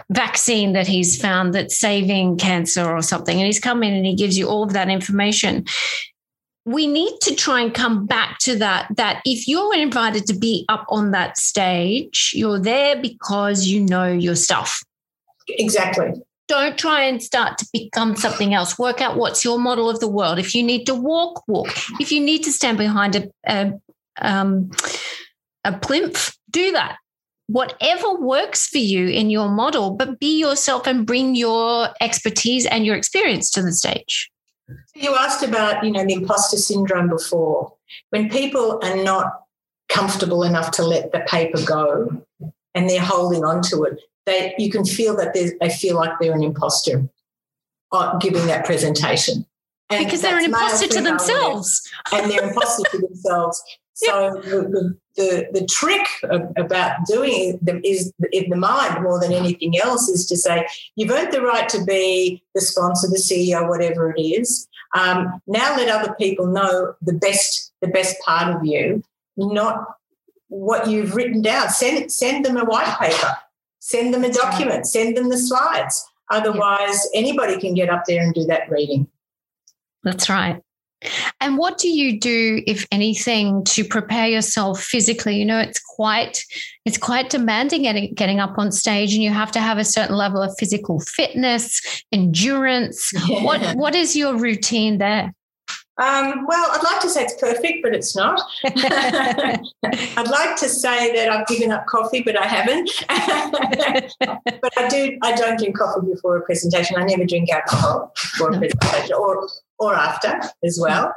[0.10, 3.38] vaccine that he's found that's saving cancer or something.
[3.38, 5.66] And he's come in and he gives you all of that information.
[6.66, 8.88] We need to try and come back to that.
[8.96, 14.08] That if you're invited to be up on that stage, you're there because you know
[14.08, 14.84] your stuff.
[15.48, 16.14] Exactly.
[16.48, 18.78] Don't try and start to become something else.
[18.78, 20.40] Work out what's your model of the world.
[20.40, 21.70] If you need to walk, walk.
[22.00, 23.74] If you need to stand behind a, a,
[24.20, 24.72] um,
[25.64, 26.98] a plinth, do that
[27.50, 32.86] whatever works for you in your model, but be yourself and bring your expertise and
[32.86, 34.30] your experience to the stage.
[34.96, 37.74] You asked about, you know, the imposter syndrome before.
[38.12, 39.46] When people are not
[39.90, 42.24] comfortable enough to let the paper go
[42.76, 46.36] and they're holding on to it, they you can feel that they feel like they're
[46.36, 47.10] an imposter
[48.20, 49.46] giving that presentation.
[49.90, 51.90] And because they're an imposter to themselves.
[52.14, 53.64] And they're imposter to themselves.
[54.02, 56.08] So the, the, the trick
[56.56, 61.12] about doing it is in the mind more than anything else is to say, you've
[61.12, 64.70] earned the right to be the sponsor, the CEO, whatever it is.
[64.96, 69.04] Um, now let other people know the best, the best part of you,
[69.36, 69.86] not
[70.48, 71.70] what you've written down.
[71.70, 73.36] Send, send them a white paper,
[73.80, 76.06] send them a document, send them the slides.
[76.32, 79.08] Otherwise, anybody can get up there and do that reading.
[80.04, 80.62] That's right.
[81.40, 85.38] And what do you do, if anything, to prepare yourself physically?
[85.38, 86.44] You know, it's quite
[86.86, 90.16] it's quite demanding getting getting up on stage, and you have to have a certain
[90.16, 93.12] level of physical fitness, endurance.
[93.28, 93.44] Yeah.
[93.44, 95.34] What what is your routine there?
[96.00, 98.42] Um, well, I'd like to say it's perfect, but it's not.
[98.64, 102.90] I'd like to say that I've given up coffee, but I haven't.
[103.10, 105.18] but I do.
[105.22, 106.96] I don't drink coffee before a presentation.
[106.98, 109.50] I never drink alcohol before a presentation, or
[109.80, 111.14] or after as well.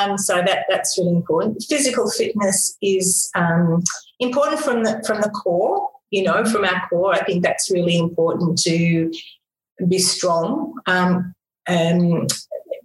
[0.00, 1.64] Um, so that that's really important.
[1.68, 3.82] Physical fitness is um,
[4.20, 5.88] important from the from the core.
[6.10, 9.10] You know, from our core, I think that's really important to
[9.88, 10.74] be strong.
[10.86, 11.34] Um,
[11.68, 12.26] um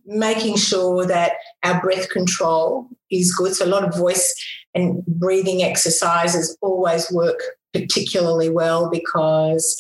[0.07, 3.53] making sure that our breath control is good.
[3.53, 4.34] So a lot of voice
[4.74, 7.39] and breathing exercises always work
[7.74, 9.76] particularly well because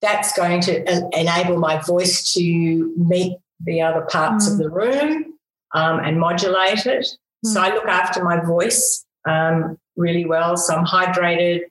[0.00, 4.52] that's going to enable my voice to meet the other parts mm.
[4.52, 5.34] of the room
[5.74, 7.06] um, and modulate it.
[7.44, 7.52] Mm.
[7.52, 10.56] So I look after my voice um, really well.
[10.56, 11.62] So I'm hydrated,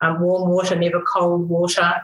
[0.00, 1.94] um, warm water, never cold water.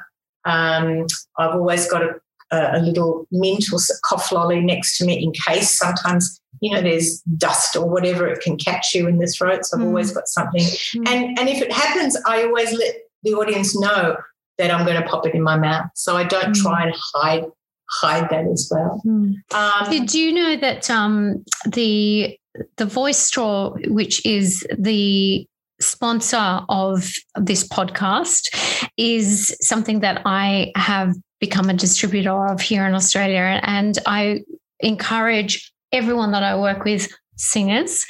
[0.45, 2.21] Um, I've always got a
[2.51, 7.21] a, little mint or cough lolly next to me in case sometimes you know there's
[7.37, 9.87] dust or whatever it can catch you in the throat so i've mm.
[9.87, 11.09] always got something mm.
[11.09, 14.17] and and if it happens i always let the audience know
[14.57, 16.63] that i'm going to pop it in my mouth so i don't mm.
[16.63, 17.45] try and hide
[17.91, 19.35] hide that as well mm.
[19.55, 22.39] um, did you know that um, the
[22.77, 25.47] the voice straw which is the
[25.81, 28.49] sponsor of this podcast
[28.97, 33.61] is something that I have become a distributor of here in Australia.
[33.63, 34.41] And I
[34.81, 38.05] encourage everyone that I work with, singers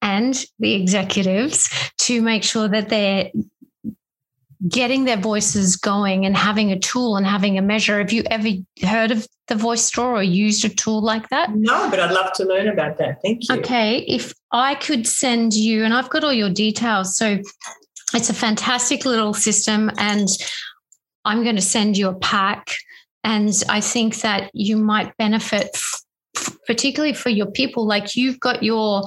[0.00, 1.68] and the executives,
[1.98, 3.30] to make sure that they're
[4.66, 7.98] getting their voices going and having a tool and having a measure.
[7.98, 8.48] Have you ever
[8.82, 11.54] heard of the voice straw or used a tool like that?
[11.54, 13.22] No, but I'd love to learn about that.
[13.22, 13.56] Thank you.
[13.56, 13.98] Okay.
[14.08, 17.16] If I could send you, and I've got all your details.
[17.16, 17.38] So
[18.14, 19.90] it's a fantastic little system.
[19.96, 20.28] And
[21.24, 22.74] I'm going to send you a pack.
[23.22, 25.78] And I think that you might benefit
[26.66, 29.02] particularly for your people like you've got your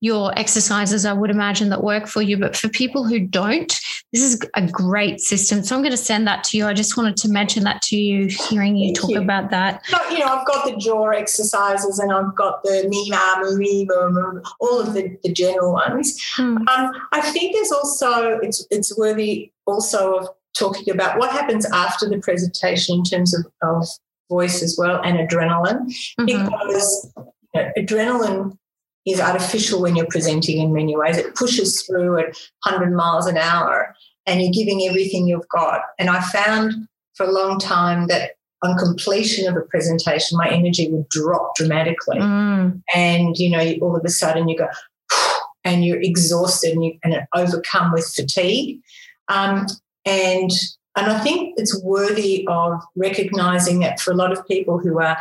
[0.00, 3.80] your exercises i would imagine that work for you but for people who don't
[4.12, 6.96] this is a great system so i'm going to send that to you i just
[6.96, 9.20] wanted to mention that to you hearing you Thank talk you.
[9.20, 14.80] about that you know i've got the jaw exercises and i've got the mima all
[14.80, 16.58] of the, the general ones hmm.
[16.68, 22.08] um, i think there's also it's it's worthy also of talking about what happens after
[22.08, 23.86] the presentation in terms of, of
[24.28, 25.86] voice as well and adrenaline
[26.20, 26.26] mm-hmm.
[26.26, 27.12] because
[27.54, 28.58] you know, adrenaline
[29.06, 31.16] is artificial when you're presenting in many ways.
[31.16, 33.94] It pushes through at 100 miles an hour
[34.26, 35.82] and you're giving everything you've got.
[35.98, 40.90] And I found for a long time that on completion of a presentation, my energy
[40.90, 42.18] would drop dramatically.
[42.18, 42.82] Mm.
[42.94, 44.68] And, you know, all of a sudden you go,
[45.64, 48.80] and you're exhausted and, you, and overcome with fatigue.
[49.28, 49.66] Um,
[50.04, 50.50] and
[50.96, 55.18] and I think it's worthy of recognizing that for a lot of people who are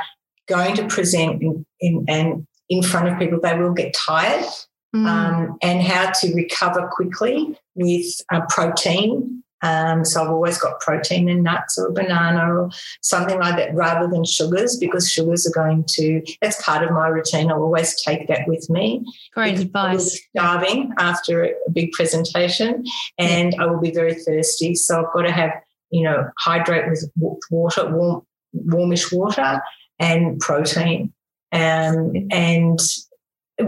[0.48, 4.46] going to present in, in, and in front of people, they will get tired.
[4.96, 5.08] Mm.
[5.08, 9.44] Um, and how to recover quickly with uh, protein.
[9.62, 12.70] Um, so I've always got protein in nuts or a banana or
[13.02, 17.08] something like that rather than sugars because sugars are going to, that's part of my
[17.08, 17.52] routine.
[17.52, 19.04] I'll always take that with me.
[19.34, 20.22] Great advice.
[20.30, 22.86] starving after a big presentation
[23.18, 24.76] and I will be very thirsty.
[24.76, 25.52] So I've got to have
[25.92, 27.10] you know, hydrate with
[27.50, 29.62] water, warm, warmish water,
[30.00, 31.14] and protein.
[31.52, 32.80] Um, and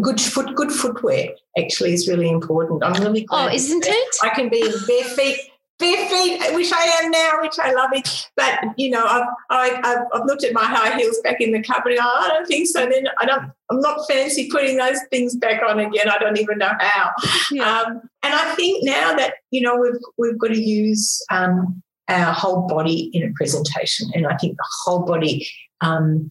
[0.02, 2.84] good foot, good footwear actually is really important.
[2.84, 3.50] I'm really glad.
[3.50, 4.16] Oh, isn't it?
[4.24, 5.40] I can be bare feet,
[5.80, 8.28] bare feet, which I am now, which I love it.
[8.36, 11.62] But you know, I've I, have I've looked at my high heels back in the
[11.62, 11.94] cupboard.
[11.94, 12.86] And I don't think so.
[12.86, 13.52] Then I don't.
[13.70, 16.10] I'm not fancy putting those things back on again.
[16.10, 17.12] I don't even know how.
[17.52, 17.82] Yeah.
[17.82, 22.34] Um, and I think now that you know we've we've got to use um, our
[22.34, 24.10] whole body in a presentation.
[24.14, 25.48] And I think the whole body
[25.82, 26.30] um,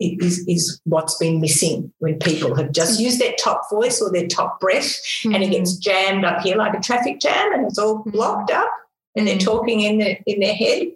[0.00, 4.26] is, is what's been missing when people have just used their top voice or their
[4.26, 5.34] top breath mm-hmm.
[5.34, 5.80] and it gets mm-hmm.
[5.80, 8.10] jammed up here like a traffic jam and it's all mm-hmm.
[8.10, 8.70] blocked up
[9.16, 9.44] and they're mm-hmm.
[9.44, 10.88] talking in, the, in their head.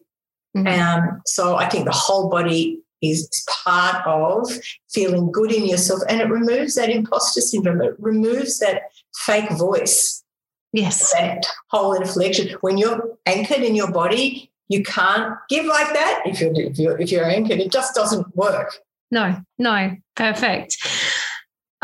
[0.56, 0.66] Mm-hmm.
[0.66, 4.50] Um, so I think the whole body is part of
[4.90, 7.80] feeling good in yourself and it removes that imposter syndrome.
[7.80, 8.82] It removes that
[9.14, 10.24] fake voice
[10.72, 11.12] Yes.
[11.12, 12.56] That whole inflection.
[12.60, 16.98] When you're anchored in your body, you can't give like that if you're, if you're,
[16.98, 17.58] if you're anchored.
[17.58, 18.78] It just doesn't work.
[19.10, 19.96] No, no.
[20.14, 20.76] Perfect.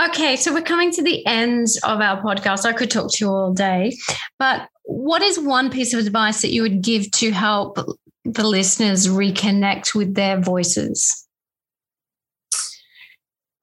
[0.00, 2.66] Okay, so we're coming to the end of our podcast.
[2.66, 3.96] I could talk to you all day,
[4.38, 7.78] but what is one piece of advice that you would give to help
[8.24, 11.26] the listeners reconnect with their voices?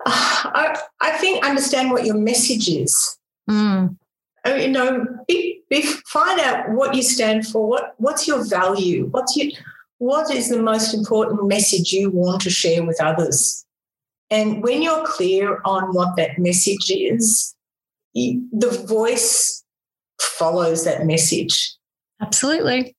[0.05, 3.17] I, I think understand what your message is.
[3.49, 3.97] Mm.
[4.45, 7.67] You know, be, be, find out what you stand for.
[7.67, 9.07] What what's your value?
[9.07, 9.51] What's your
[9.99, 13.65] what is the most important message you want to share with others?
[14.29, 17.53] And when you're clear on what that message is,
[18.13, 19.63] the voice
[20.19, 21.75] follows that message.
[22.21, 22.95] Absolutely.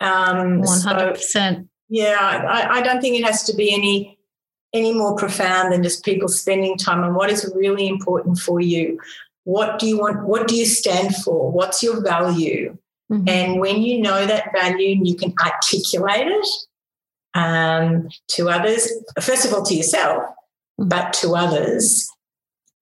[0.00, 1.18] Um, 100%.
[1.18, 4.18] So, yeah, I, I don't think it has to be any
[4.74, 8.98] any more profound than just people spending time on what is really important for you.
[9.44, 10.26] What do you want?
[10.26, 11.50] What do you stand for?
[11.50, 12.76] What's your value?
[13.12, 13.28] Mm-hmm.
[13.28, 16.46] And when you know that value and you can articulate it
[17.34, 18.88] um, to others,
[19.20, 20.22] first of all to yourself,
[20.80, 20.88] mm-hmm.
[20.88, 22.08] but to others,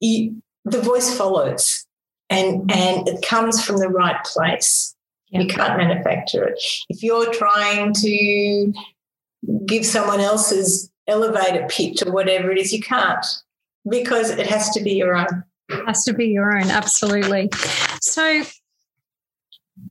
[0.00, 1.86] you, the voice follows
[2.30, 4.94] and, and it comes from the right place.
[5.30, 5.42] Yep.
[5.42, 6.62] You can't manufacture it.
[6.88, 8.72] If you're trying to
[9.66, 13.24] give someone else's elevator pitch or whatever it is, you can't
[13.88, 15.44] because it has to be your own.
[15.72, 17.50] It has to be your own, absolutely.
[18.00, 18.42] So,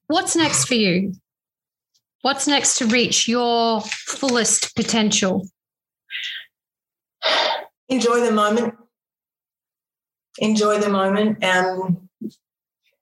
[0.07, 1.13] what's next for you?
[2.21, 5.47] What's next to reach your fullest potential?
[7.89, 8.75] Enjoy the moment.
[10.39, 11.39] Enjoy the moment.
[11.41, 12.07] and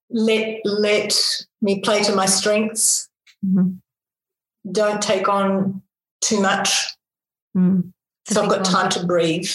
[0.09, 1.13] let let
[1.61, 3.09] me play to my strengths.
[3.45, 3.73] Mm-hmm.
[4.71, 5.81] Don't take on
[6.21, 6.87] too much.
[7.55, 7.91] Mm.
[8.25, 9.49] So I've got time to breathe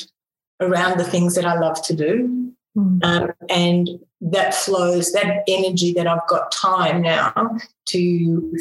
[0.61, 2.44] around the things that I love to do.
[2.77, 3.05] Mm.
[3.05, 3.89] Um, and
[4.21, 7.57] that flows, that energy that I've got time now
[7.87, 8.59] to,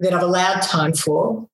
[0.00, 1.48] that I've allowed time for,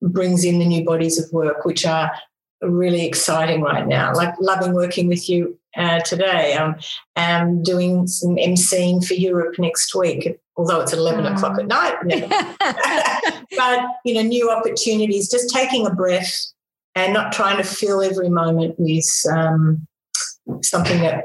[0.00, 2.12] brings in the new bodies of work, which are
[2.60, 4.14] really exciting right now.
[4.14, 6.54] Like loving working with you uh, today.
[6.54, 6.76] Um,
[7.16, 11.34] I'm doing some emceeing for Europe next week, although it's 11 mm.
[11.34, 11.96] o'clock at night.
[13.56, 16.52] but, you know, new opportunities, just taking a breath
[16.94, 19.86] and not trying to fill every moment with um,
[20.62, 21.24] something that,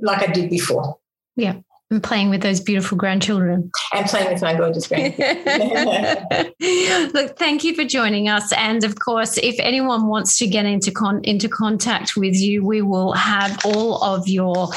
[0.00, 0.98] like I did before.
[1.36, 1.60] Yeah
[1.90, 3.70] and playing with those beautiful grandchildren.
[3.94, 6.52] And playing with my gorgeous grandchildren.
[7.14, 8.52] Look, thank you for joining us.
[8.52, 12.82] And of course, if anyone wants to get into con- into contact with you, we
[12.82, 14.68] will have all of your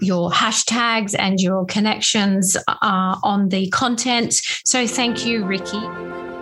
[0.00, 4.34] your hashtags and your connections uh, on the content.
[4.64, 5.80] So thank you, Ricky.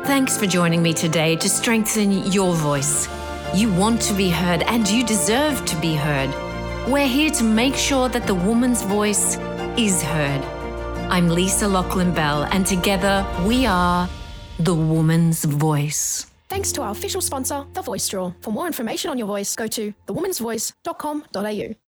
[0.05, 3.09] Thanks for joining me today to strengthen your voice.
[3.55, 6.31] You want to be heard and you deserve to be heard.
[6.89, 9.37] We're here to make sure that the woman's voice
[9.77, 10.43] is heard.
[11.11, 14.09] I'm Lisa Lachlan Bell, and together we are
[14.59, 16.27] the woman's voice.
[16.49, 18.33] Thanks to our official sponsor, The Voice Straw.
[18.41, 21.88] For more information on your voice, go to thewomansvoice.com.au.